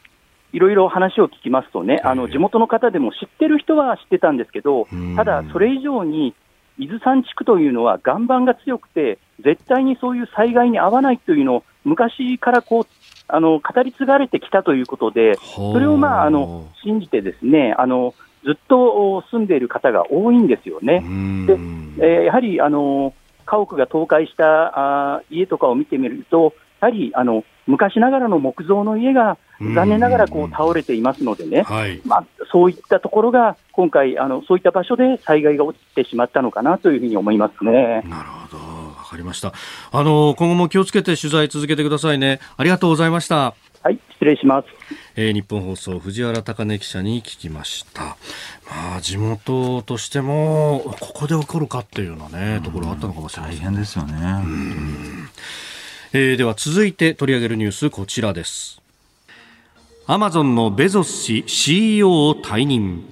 [0.54, 6.32] いろいろ話を聞きますとね、あの地元の方でも知ってる人は知ってたんですけど、ただ、それ以上に
[6.78, 12.86] 伊豆山地区というのは岩盤が強くて、絶対にそういう災害に遭わないというのを昔からこう
[13.28, 21.00] あの語り継がれてきたということで、それを、まあ、あの信じてですねあのずっと住んでいる方が多いんですよね。
[21.46, 21.58] で
[21.96, 23.14] えー、やはりあの
[23.46, 38.02] 家屋が倒壊したあ家とかを見てみると、やはりあの昔ながらの木造の家が残念ながらこう倒れていますのでね、はい、まあ、そういったところが今回あの、そういった場所で災害が起きてしまったのかなというふうに思いますね。
[38.08, 38.84] なるほど。
[39.04, 39.52] わかりました。
[39.92, 42.40] あの今後も気をつけて取材続けてくださいね。
[42.56, 43.54] ありがとうございました。
[43.82, 44.68] はい、失礼します。
[45.14, 48.16] えー、日本放送藤原貴根記者に聞きました。
[48.66, 54.14] まあ地元としてもここで起こるかっていうようなねところあったのかもしれない、大変ですよね。
[56.14, 58.83] えー、では続いて取り上げるニュースこちらです。
[60.06, 63.06] アマゾンのベゾス氏 CEO を退任。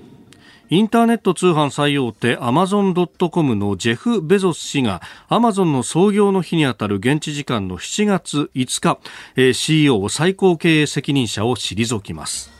[0.68, 8.98] インターネット通販最大手アマゾン・ドット・コムのジェフ・ベゾス氏がアマゾンの創業の日にあたる現地時間の7月5日、
[9.36, 12.50] えー、CEO 最高経営責任者を退きます。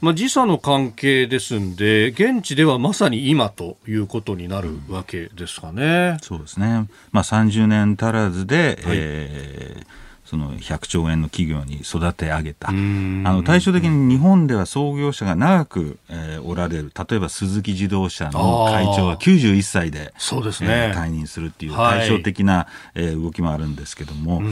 [0.00, 6.16] まあ、時差の関係ですんで、現地ではまさに今ということになるわけですかね。
[6.22, 6.88] そうですね。
[7.12, 24.42] まあ、30年足らずで、はい、えーその100兆円の企業に育て上げた、あの対照的に日本では創業者が長く、えー、おられる、例えば鈴木自動車の会長は91歳でそうですね、えー、退任するっていう対照的な、はい、えー、動きもあるんですけども、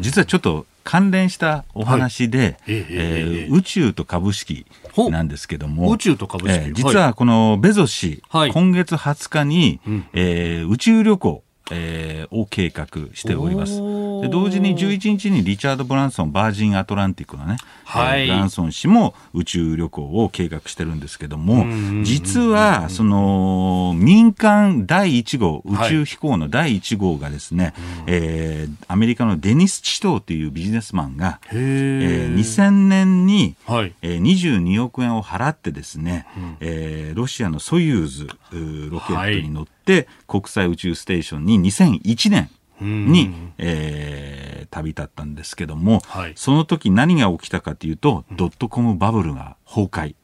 [0.00, 4.64] 実はちょっと関連したお話で、はい、えー、宇宙と株式
[5.10, 13.76] なんですけども、宇宙と株式、えー、実はこのベゾ氏、はい、今月20日に、うん、えー、宇宙旅行、えー、を計画しております。
[14.22, 21.66] で同時に11日にリチャード・ブランソン、バージン・アトランティックのね、はい、ブランソン氏も宇宙旅行を計画してるんですけども、
[22.04, 27.74] 実は、その、民間第1号、宇宙飛行の第1号がですね、はい、
[28.06, 38.26] えー、アメリカのデニス・チトーというビジネスマンが、えー、2000年に、はい、えー、22億円を払ってですね、うん、えー、ロシアのソユーズ
[38.90, 50.14] ロケットに乗って、って国際宇宙ステーションに2001年に、えー、旅立ったんですけども、はい、その時何が起きたかというと、ドットコムバブルが崩壊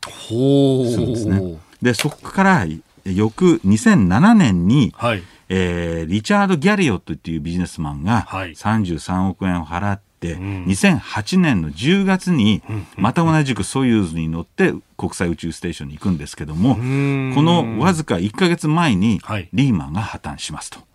[0.91, 1.59] するんですね。
[1.81, 2.67] で、そこから
[3.05, 12.63] 翌2007年に、はい、えー、リチャード・ギャリオットっていうビジネスマンが33億円を払って、うん、2008年の10月に
[12.97, 19.21] また同じくソユーズに乗って国際宇宙ステーションに行くんですけども、このわずか1か月前に
[19.53, 20.79] リーマンが破綻しますと。
[20.79, 20.87] はい、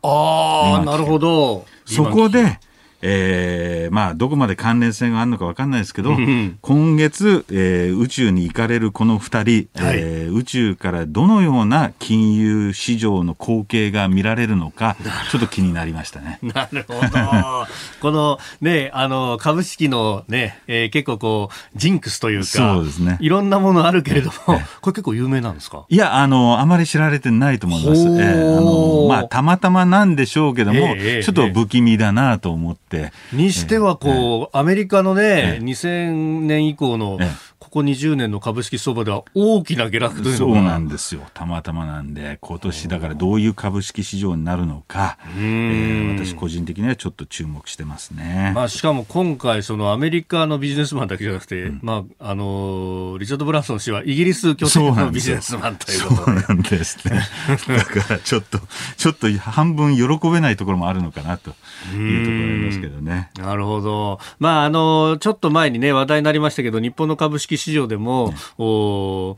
[0.74, 1.66] ああ、なるほど。
[1.86, 2.60] そこで、
[3.02, 14.96] えー、まあ、どこまで関連性があるのか分かんないですけど、うん、今月、えー、宇宙に行かれるこの2人、はい、えー、宇宙からどのような金融市場の光景が見られるのか、
[15.32, 16.40] ちょっと気になりましたね。
[16.44, 17.00] なるほど。
[18.02, 23.18] このね、あの、株式のね、えー、結構こう、ジンクスというか、そうですね。
[23.20, 24.62] いろんなものあるけれども、これ
[24.94, 25.86] 結構有名なんですか？
[25.90, 28.02] いや、あの、あまり知られてないと思います。
[28.02, 33.12] えー、あの、まあ、たまたまなんでしょうけども、えー、ちょっと不気味だなと思って、って。
[33.34, 37.20] にしてはこう、アメリカのね、2000年以降の
[37.68, 57.20] ここ20年の株式相場では大きな下落というそうなんですよ、たまたまなんで、今年だからどういう株式市場になるのか、えー、私、個人的にはちょっと注目してますね、まあ、しかも今回、そのアメリカのビジネスマンだけじゃなくて、うん、まああのリチャード・ブランソン氏はイギリス拠点のビジネスマンということでそうなんですね、
[57.68, 58.62] だからちょっと、
[58.96, 63.30] ちょっと半分喜べないところもあるのかなというところありますけどね。
[63.38, 69.36] なるほど、まああのちょっと前にね、話題になりましたけど、日本の株式市場でも、お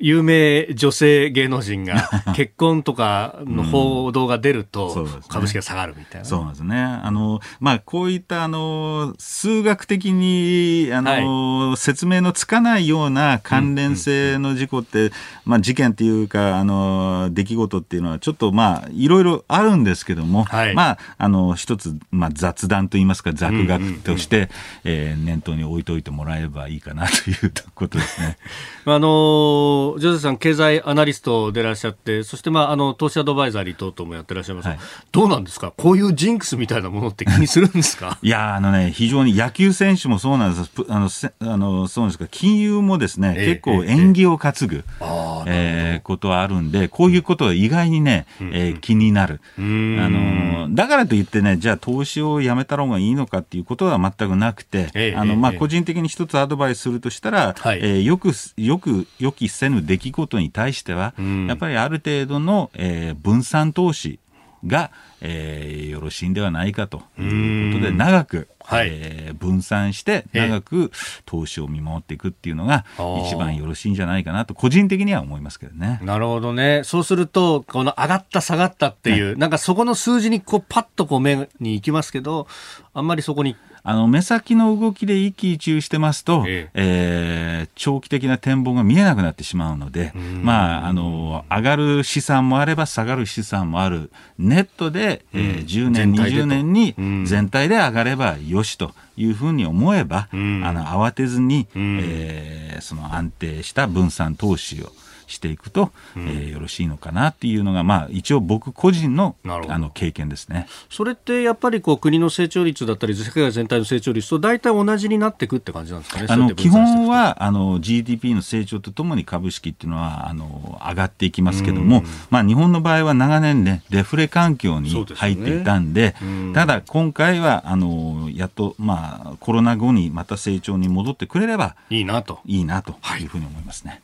[0.00, 6.76] 有名女性芸能人が 結婚とかの報道が出ると株式が下がるみたいな、そうなんですね。
[6.76, 15.12] あの、まあ、こういったあの、数学的にあの、はい、説明のつかないような関連性の事故って、
[15.44, 24.48] まあ、事件っていうか、あの、出来事っていうのはちょっとまあ、いろいろあるんですけども、はい、まあ、あの、一つ、まあ、雑談といいますか、雑学として、
[24.84, 28.38] え念頭に置いといてもらえればいいかなということですね。
[28.86, 34.78] あのジョゼさん、経済アナリストでいらっしゃって、そして、まあ、あの投資アドバイザリー等々もやってらっしゃいます、はい、
[35.12, 38.18] どうなんですか、こういうジンクスみたいなものって気にするんですか？
[38.22, 41.08] いや、あのね、非常に野球選手もそうなんです、あの
[41.52, 50.68] あのそうですか、金融もですね、えー、結構縁起を担ぐ、えー、えー、ことはあるんで、こういうことは意外にね、うん、えー、気になる、あの。
[50.74, 64.18] だからといってね、じゃあ投資をやめた方がいいのかっていうことは全くなくて、えー、あのまあ、個人的に一つアドバイスするとしたら、はい、えー、よく、よく予期せぬ出来事に対しては、うん、やっぱりある程度の、えー、分散投資
[64.66, 64.90] が、
[65.20, 70.92] えー、よろしいんではないかということで、長く、はい、えー、分散して長く
[71.24, 72.84] 投資を見守っていくっていうのが
[73.26, 75.98] 一番よろしいんじゃないかなと個人的には思いますけどね。
[76.02, 76.82] なるほどね。
[76.84, 82.46] そうするとこの上がった下がったっていう、ね、なんかそこの数字にこうパッとこう目に行きますけど、
[82.92, 87.62] あんまりそこにあの目先の動きで一喜一憂してますと、ええ。
[87.62, 90.12] えー、長期的な展望が見えなくなってしまうので、
[90.42, 96.94] まあ、あの上がる資産もあれば下がる資産もある、ネットで、えー、10年、20年に
[97.26, 98.92] 全体で上がればよしと。
[99.16, 104.92] いうふうに思えば、あの慌てずに、えー、その安定した分散投資を
[105.30, 110.66] していくと、うん、えー、よろしいのかなっていうのが、まあ、一応僕個人のあの経験ですね。
[110.90, 132.40] それってやっぱりこう国の成長率だったり世界全体の成長率と大体同じになっていくって感じなんですかねあの基本はあの GDP の成長とともに株式っていうのはあの上がっていきますけども、まあ、日本の場合は長年ねデフレ環境に入っていたんで、ね、ただ今回はあのやっと、まあ、コロナ後にまた成長に戻ってくれればいいなと。
[132.46, 133.90] いいなというふうに思いますね。
[133.90, 134.00] はい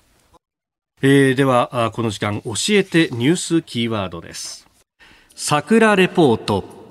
[1.03, 4.67] えー、ではこの時間教えてニュースキーワードです。
[5.35, 6.86] 桜レポート。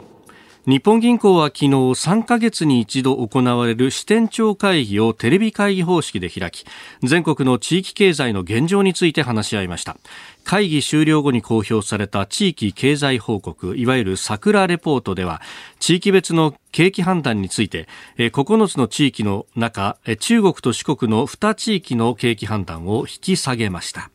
[0.68, 6.66] 日本銀行は昨日3ヶ月に一度行われる支店長会議をテレビ会議方式で開き
[7.04, 9.96] 全国の地域経済の現状について話し合いました。
[10.44, 15.40] 会議終了後に公表された地域経済報告いわゆる桜レポートでは
[15.80, 17.88] 地域別の景気判断について
[18.18, 24.10] 9つの地域の中中国と四国の2地域の景気判断を引き下げました。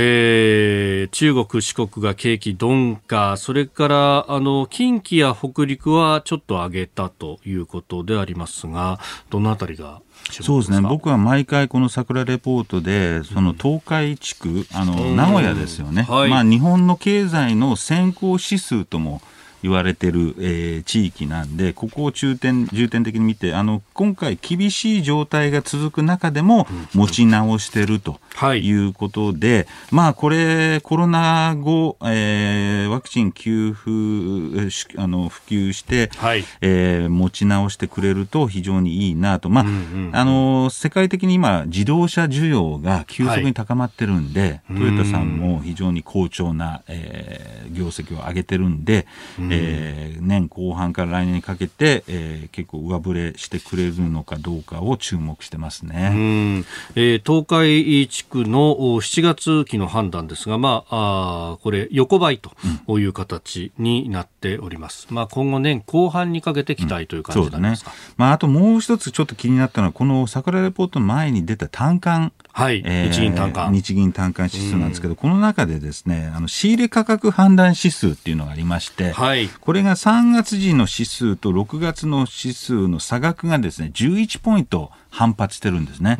[0.00, 10.80] えー、中国、四国が景気鈍化、それからあの近畿や北陸はちょっと上げたということでありますが、どのあたりがそうですね。
[10.82, 19.20] 僕は毎回この桜レポートでその東海地区、あの名古屋ですよね、はい、まあ、日本の経済の先行指数とも
[19.62, 28.20] 言われてる、えー、地域なんで、ここを重点重点的に見て、あの今回、厳しい状態が続く中でも持ち直してると
[28.54, 28.78] い。
[28.78, 39.70] うことで、はい、まあこれ、コロナ後、えー、ワクチン給付あの普及して、はい、えー、持ち直してくれると非常にいいなと、まあ、うん
[40.08, 49.06] うん、あの世界的に今、自動車需要が急速に高まってるんで、はい、トヨタさんも非常に好調な、えー、業績を上げてるんで、
[49.38, 67.96] うんえー、年後半から来年にかけて、えー、結構上振れしてくれるのかどうかを注目してますね、えー、東海地区の7月期の判断ですが、まあ、あこれ横ばいという形になっております、うん、まあ、今後年後半にかけて期待という感じなんですか、うん。
[67.96, 86.16] ね、まあ、あともう一つちょっと気になったのはこの桜レポートの前に出た単価はい、えー、日銀単価日銀単価指数なんですけど、この中でですねあの仕入れ価格判断指数っていうのがありまして、はい、これが3月時の指数と6月の指数の差額がですね11ポイント反発してるんですね。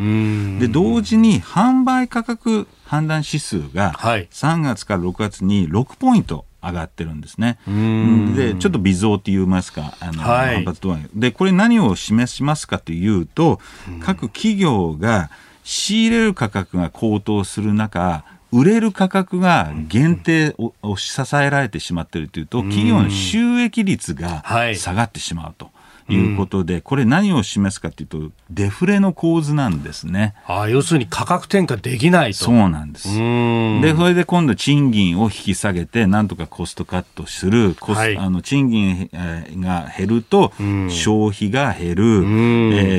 [0.61, 7.59] で同時に販売価格判断指数が3月から6月に6ポイント上がってるんですね。
[8.37, 11.09] で、ちょっと微増って言いますか、あの、はい、反発度合い。
[11.15, 13.61] で、これ何を示しますかというと、
[14.01, 15.31] 各企業が
[15.63, 24.43] 仕入れる価格が高騰する中、売れる価格が限定を支えられてしまっているというと、企業の収益率が
[24.75, 25.71] 下がってしまうと。
[26.09, 30.35] いうことで、これ何を示すかというと、デフレの構図なんですね。
[30.47, 32.39] ああ要するに価格転嫁できないと。
[32.39, 33.09] そうなんです。
[33.09, 39.11] で、それで今度賃金を引き下げて、なんとかコストカットする、コス、はい、あの賃金
[39.61, 40.53] が減ると、
[40.89, 42.07] 消費が減る、え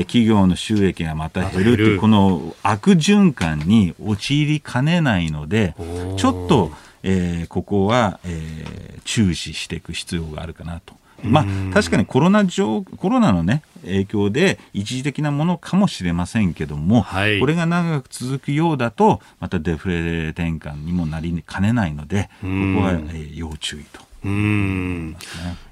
[0.04, 5.74] 企業の収益がまた減るという、この悪循環に陥りかねないので、
[6.16, 10.99] ちょっと、えー、ここは、えー、注視していく必要があるかなと。
[11.22, 22.48] まあ、確かにコロナ上コロナの、ね、影響で一時的なものかもしれませんけども、はい、これが長く続くようだとまたデフレ転換にもなりかねないのでここ
[22.82, 24.00] は、えー、要注意と。
[24.24, 25.16] うん。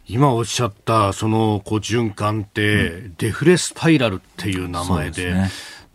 [0.07, 5.34] 今おっしゃったそのこう循環って、うん、デフレスパイラルっていう名前で。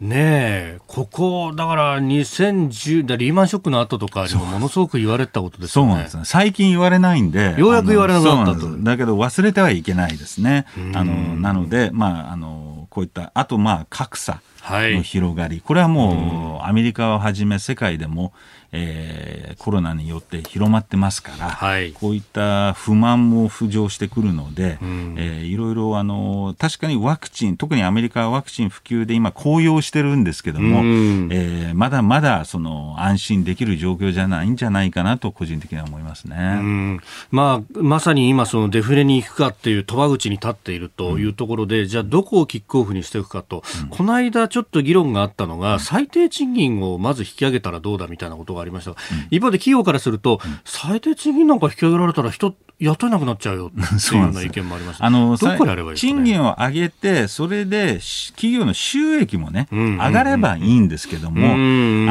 [0.03, 5.91] ねえ、ここ、だから2010、だリーマンショックの後とかにもものすごく言われたことですよね。
[5.91, 6.23] そうなんですね。
[6.25, 7.55] 最近言われないんで。
[7.57, 8.77] ようやく言われなくなったと。
[8.83, 10.65] だけど忘れてはいけないですね。
[10.93, 15.55] あの、なので、まあ、あの、こういった、あとまあ、格差の広がり。
[15.55, 18.33] はい、これはもう、アメリカをはじめ世界でも、
[18.75, 36.99] えー、コロナによって広まってますから、はい、こういった不満も浮上してくるので、うん、えー、いろいろあの確かにワクチン特にアメリカはワクチン普及で今高揚してるんですけども、うん、えー、まだまだその安心できる状況じゃないんじゃないかなと個人的には思いますね、うん、
[37.29, 48.97] まあ、まさに今そのデフレに行くかっていう賭場口に立っているというところで、うん、じゃあどこをキックオフにしていくかと、この間ちょっと議論があったのが、最低賃金をまず引き上げたらどうだみたいなことがありましたが、
[49.29, 53.79] 一方で企業からすると、最低賃金なんか引き上げられたら人雇えなくなっちゃうよって
[54.15, 55.05] いうような 意見もありました。
[55.05, 57.99] あの、どこやればいい、ね、賃金を上げて、それで
[58.35, 61.53] 企業の収益もね、上がればいいんですけども、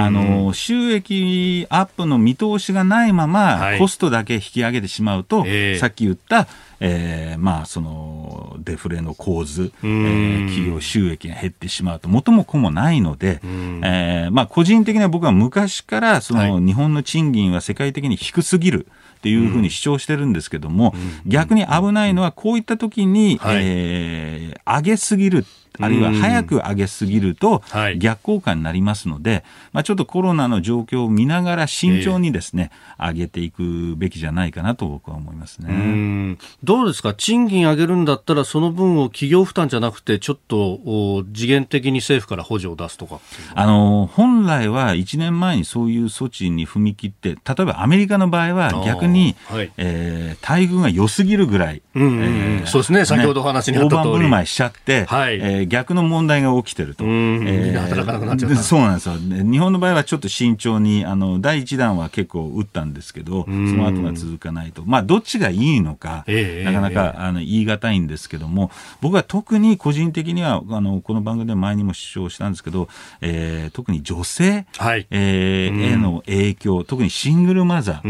[0.00, 6.46] あの、収益アップの見通しがないまま、はい、コストだけ引き上げてしまうと、えー、さっき言った、
[6.85, 18.87] えー、まあ、その、デフレの構図、えー、企業収益が減ってしまうと、元も子もないので、えー、まあ、個人的には僕は昔から、その、日本の賃金は世界的に低すぎる。
[19.18, 25.47] っていうふうに主張してるんですけども、逆に危ないのはこういった時に、はい、えー、上げすぎる
[25.81, 27.62] あるいは早く上げすぎると
[27.99, 36.37] 逆効果になりますので、まあ、ちょっとコロナの状況を見ながら慎重にですね、えー、上げていくべきじゃないかなと僕は思いますね。
[36.62, 37.14] どうですか？
[37.14, 43.20] 賃金上げるんだったらその分を企業負担じゃなくてちょっと次元的に政府から補助を出すとか
[43.55, 52.23] あの本来は1年前にそういう措置に踏み切って例えばアメリカの場合は逆に、はい、えー、待遇が良すぎるぐらい、うんうんうん。
[52.23, 53.05] えー、そうですね。
[53.05, 54.01] 先ほどお話にあった通り。
[54.01, 55.35] 大盤振る舞いしちゃって、はい。
[55.37, 57.04] えー逆の問題が起きてると。
[57.04, 59.14] えー、そうなんですよ。
[59.16, 64.82] 日本の場合はちょっと慎重に、あの、第一弾は結構打ったんですけど、その後が続かないと。
[64.84, 72.88] まあ、どっちがいいのか、えー、なかなか、あの言い難いんですけども、僕は特に個人的には、あの、この番組で前にも主張したんですけど、
[73.20, 78.08] えー、特に女性、はい、えー、への影響、特にシングルマザー、え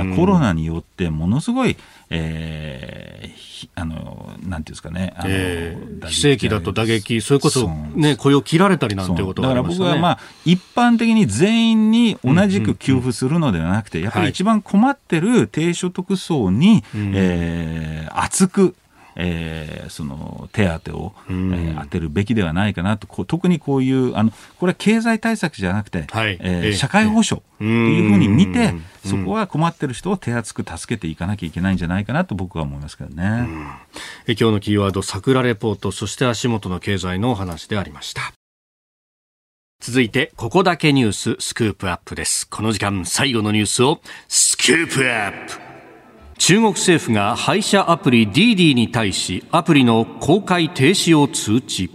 [0.00, 1.76] ー、がコロナによってものすごい、
[2.12, 16.82] えー、あの、なんていうんですかね、あの、えー、非正規だと打撃、それこそ、ね、雇用切られたりなんてことがあります、ね、だから僕はまあ、一般的に全員に同じく給付するのではなくて、やっぱり一番困ってる低所得層に、はい、
[17.14, 18.74] えー、厚く、
[19.16, 33.48] えー、その手当を、えー、当てるべきではないかなと、特にこういうあの、これは経済対策じゃなくて、はい、えー、社会保障というふうに見て、そこは困ってる人を手厚く助けていかなきゃいけないんじゃないかなと僕は思いますけどね。
[34.26, 38.32] え今日のキーワード、桜レポート、そして足元の経済のお話でありました。
[39.80, 42.48] 続いて、ここだけニューススクープアップです。
[42.48, 45.71] この時間、最後のニュースをスクープアップ
[46.44, 51.88] 中国政府が配車アプリ DD に対しアプリの公開停止を通知。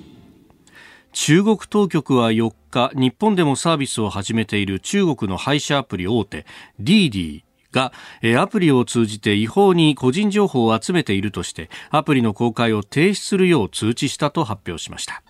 [1.12, 6.46] 中国当局は4日日本でもサービスを始めている中国の配車アプリ大手
[6.82, 7.44] DD
[7.74, 7.92] が
[8.40, 15.24] アプリを通じて違法に個人情報を集めているとしてアプリの公開を停止するよう通知したと発表しました。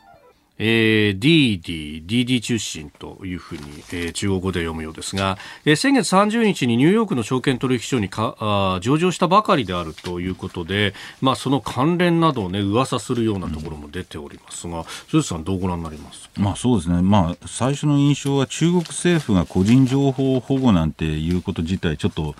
[0.59, 22.35] えー、DD、DD 中心というふうに、えー、中国語で読むようですが、えー、先月30日にニューヨークの証券取引所にかあ上場したばかりであるということで、まあ、その関連などをね、噂するようなところも出ておりますが、鈴、うん、さん、どうご覧になりますまあそうですね、まあ、最初の印象は中国政府が個人情報保護なんていうこと自体、ちょっと、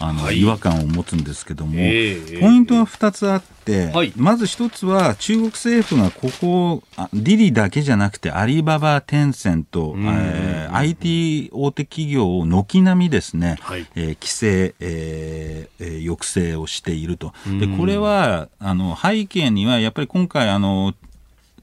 [0.00, 6.82] あの、はい、違和感を持つんですけども、えー、ポイントは2つあって、はい、まず1つは中国政府がここ
[7.12, 17.32] ディリだけじゃなくてアリババ、テンセント、えー、IT 大手企業を軒並みですね、はい、えー、規制、えー、抑制をしていると。
[17.60, 20.94] でこれはあの背景にはやっぱり今回あの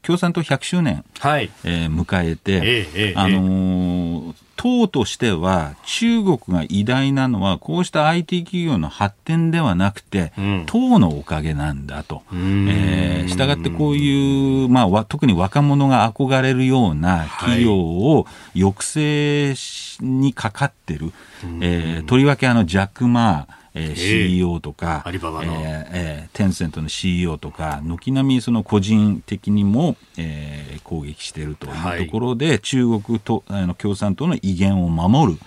[0.02, 1.52] 共産党100周年、はい。
[1.64, 12.24] えー、迎えて、ええあのー、党としては中国が偉大なのはこうした IT 企業の発展ではなくて、うん、党のおかげなんだと。
[12.34, 19.54] えー、したがってこういう、まあ、特に若者が憧れるような企業を抑制
[20.02, 21.14] にかかってる。
[21.62, 35.40] えー、とりわけあのジャック・マー、えー、CEO とか、アリババの、えー、テンセントの CEO とか、軒並みその個人的にも、えー、攻撃しているというところで、はい、中国とあの共産党の威厳を守る。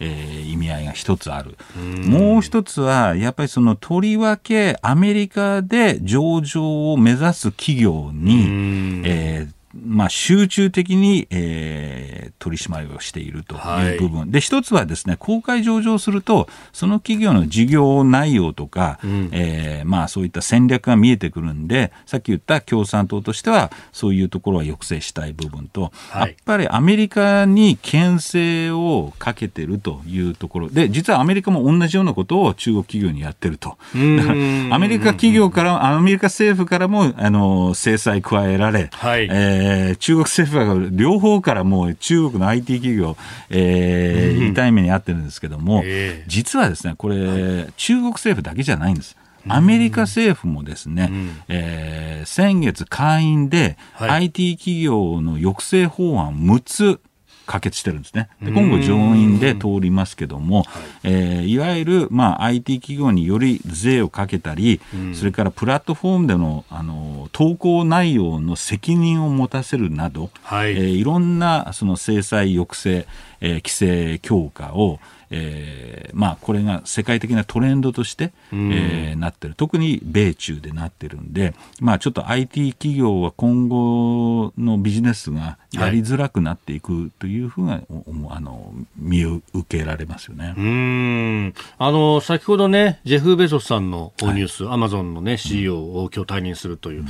[0.00, 1.56] えー、意味合いが一つある。
[1.78, 30.68] もう一つは、やっぱりそのとりわけアメリカで上場を目指す企業に、えーまあ、集中的に、えー、取り締まりをしているという部分、はい、で一つはですね公開上場するとその企業の事業内容とか、うん、えー、まあ、そういった戦略が見えてくるんでさっき言った共産党としてはそういうところは抑制したい部分と、はい、やっぱりアメリカに牽制をかけてるというところ。
[30.68, 33.76] で実はアメリカも同じようなことを中国企業にやってると。
[33.94, 39.63] だからアメリカ企業からアメリカ政府からもあの制裁加えられ、はい、えー、
[39.98, 43.16] 中国政府は両方からもう中国の IT 企業、
[43.50, 49.16] えー、痛い目に遭ってるんですけども、えー、実はですねこれ、中国政府だけじゃないんです。
[49.46, 57.00] アメリカ政府もですね、うん、えー、先月会員で IT 企業の抑制法案6つ
[57.46, 58.28] 可決してるんですね。
[58.42, 60.64] で今後上院で通りますけども、い。
[61.04, 64.80] えー、いわゆる、まあ、IT 企業により税をかけたり、
[65.14, 70.72] それからプラットフォームでのあの投稿内容の責任を持たせるなど、はい。
[70.72, 73.06] えー、いろんなその制裁抑制、
[73.40, 75.00] えー、規制強化を
[75.36, 79.54] えーまあ、これが世界的なトレンドとして、うん、えー、なってる。
[79.56, 87.86] 特に米中でなってるんで、まあ、ちょっと IT 企業は今後のビジネスがやりづらくなっていくというふうな、はい、
[88.30, 90.54] あの見受けられますよね。
[90.56, 91.54] うん。
[91.78, 97.06] あの先ほどねジェフ・ベゾスさんのニュース、はい、アマゾンの、ね、CEO を今日退任するという、うん、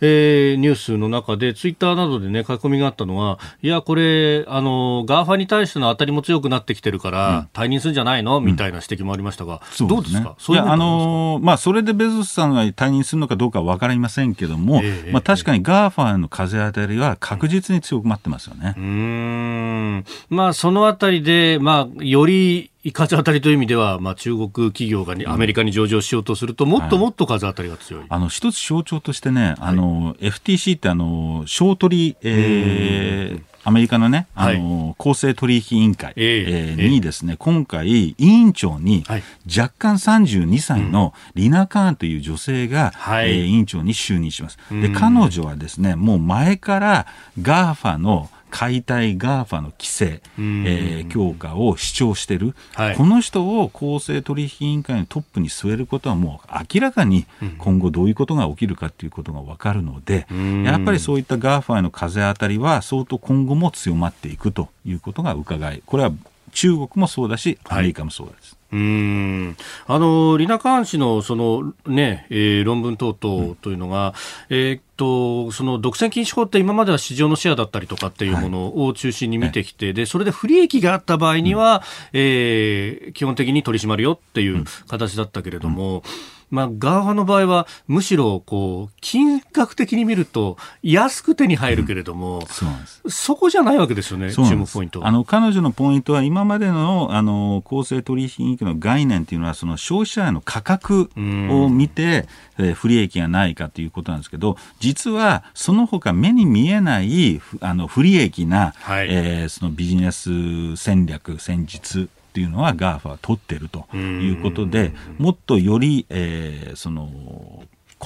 [0.00, 8.40] えー、ニュースの中でツイッターなどで、ね、書き込みがあったのはいやこれあの GAFA に対しての当たりも強くなってきてるから、退任するんじゃないの？
[8.40, 18.74] みたいな指摘もありましたが、うん、どうですか、いやあのー、まあ、それでベゾスさんが退任するのかどうかは分かりませんけども、えー、まあ、確かに GAFA の風当たりは確実に強くなってますよね。
[18.76, 39.04] うん、まあ、そのあたりで、まあ、より風当たりという意味では、まあ、中国企業がアメリカに上場しようとすると、もっともっと風当たりが強い、はい、あの一つ象徴としてね、あの FTC ってあの商取り、えー、アメリカのね、あの、公正取引委員会、えー、にですね、今回、委員長に、
[39.46, 44.56] 若干32歳のリナ・カーンという女性が、はい、えー、委員長に就任します。
[44.70, 47.06] で、彼女はですね、もう前から
[47.38, 57.26] GAFA の解体 GAFA の規制、えー、強化を主張している、はい、この人を公正取引委員会のトップに据えることはもう明らかに
[57.58, 60.26] 今後どういうことが起きるかということが分かるので、
[60.64, 66.12] やっぱりそういった GAFA への風当たりは相当今後も強まっていくということが伺い、これは
[66.52, 68.50] 中国もそうだし、アメリカもそうです。
[68.50, 69.56] はいうん。
[69.86, 74.14] あのリナ・カーン氏のその、ねえー、論文等々というのが、
[74.50, 85.98] うん、えー、っとその独占禁止法って今までは市場のシェアだったりとかっていうものを中心に見てきて、はい、でそれで不利益があった場合には、うん、えー、基本的に取り締まるよっていう形だったけれども。
[85.98, 93.02] うんまあ、 GAFA の場合は、むしろ、こう、金額的に見ると、安く手に入るけれども、うん、そうなんです。
[93.08, 95.06] そこじゃないわけですよね、注目ポイント。
[95.06, 102.26] あの、彼女のポイントは、今までの、あの、公正取引委員会の概念っていうのは、その消費者への価格を見て、
[102.58, 117.10] えー、不利益がないかということなんですけど、実は、その他目に見えない、あの、不利益な、はい、えー、そのビジネス戦略、戦術っていうのは GAFA は取ってるということで、もっとより、えー、その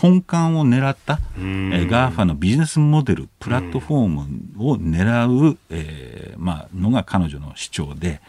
[0.01, 8.21] 根幹を狙った、えー、GAFA のビジネスモデル、プラットフォームを狙う、えーまあのが彼女の主張で、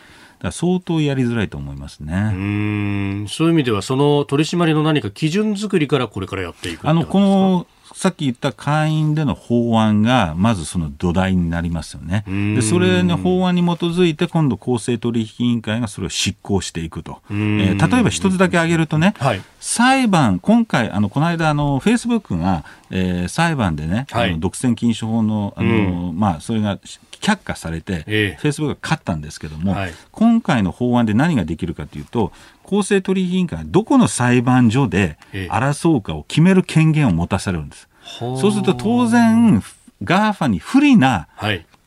[0.51, 2.31] 相当やりづらいと思いますね。
[2.33, 3.25] うん。
[3.29, 12.23] そういう意味では、その取り締まりの何か基準作りからこれからやっていくあのこのさっき言った会員での法案がまずその土台になりますよね。
[12.55, 17.21] でそれの法案に基づいて今度公正取引委員会がそれを執行していくと。
[17.29, 26.79] えー、例えば一つだけ挙げるとね、はい、裁判、今回、あのこの間あの、フェイスブックが、えー、裁判でね、はい、あの独占禁止法のあの、まあ、それが
[27.21, 32.31] 却下されて、えー、フェイスブックが勝ったんですけども、はい、今回の法案で何ができるかというと、
[32.73, 37.87] 公正取引委員会がどこの裁判所で争うかを決める権限を持たされるんです。
[38.19, 39.61] そうすると当然、
[40.03, 41.27] GAFA に不利な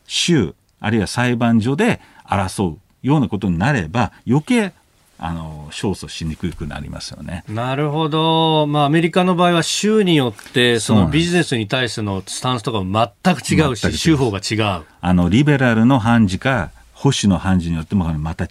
[0.05, 4.71] 州、あるいは裁判所で争うようなことになれば、余計
[5.19, 7.43] あの勝訴しにくくなりますよね。
[7.49, 8.65] なるほど。
[8.67, 14.85] まあ、アメリカの場合は州によって、そのビジネスに対してのスタンスとかも全く違うし、州法が違う。
[15.01, 18.47] あの、リベラルの判事か、保守の判事によってもまた違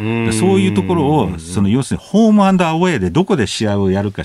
[0.00, 0.28] う。
[0.28, 4.24] うそういうところを、その要するにホームアンドアウェイでどこで試合をやるか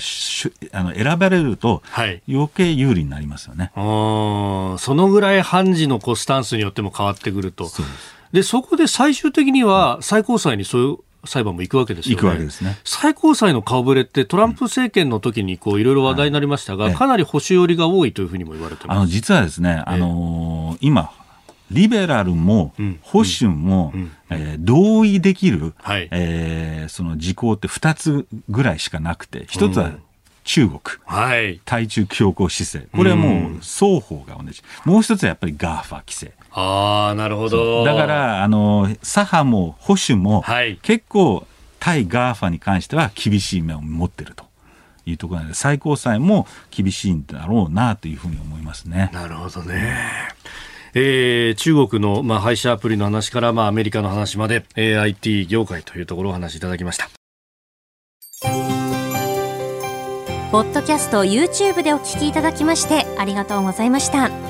[0.72, 1.80] あの選ばれると、
[2.28, 3.70] 余計有利になりますよね。
[3.76, 7.68] はい、そのぐらい判事のこうスタンスによっても変わってくると。
[7.68, 7.84] そ
[8.32, 10.96] でそこで最終的には最高裁にそういう
[11.26, 12.16] 裁判も行くわけですよね。
[12.16, 12.76] 行くわけですね。
[12.84, 18.96] 最高裁の顔ぶれってトランプ政権の時にこういろいろ話題になりましたが、うんはい、かなり保守寄りが多いというふうにも言われてます。
[18.96, 21.12] あの実はですね、あのー、今
[21.70, 23.92] リベラルも保守も、
[24.28, 29.92] えー、同意できる、はい、えー、その事項って2つぐらいしかなくて、1つは
[30.44, 36.32] 中国、はい、対中強硬姿勢、これはもう双方が同じ、もう一つはやっぱり GAFA 規制。
[36.52, 37.84] あなるほど。
[37.84, 41.46] だからあの左派も保守も、はい、結構
[41.78, 44.50] 対 GAFA に関しては厳しい面を持ってると。
[45.06, 49.10] いうところなので最高裁も厳しいんだろうなというふうに思いますね。
[49.12, 49.96] なるほどね。
[50.94, 57.08] えー、中国の、まあ、配車アプリの話から、まあ、アメリカの話まで、えー、IT 業界というところをお話しいただきました。
[60.50, 64.49] ポッドキャスト YouTube でお聞きいただきましてありがとうございました。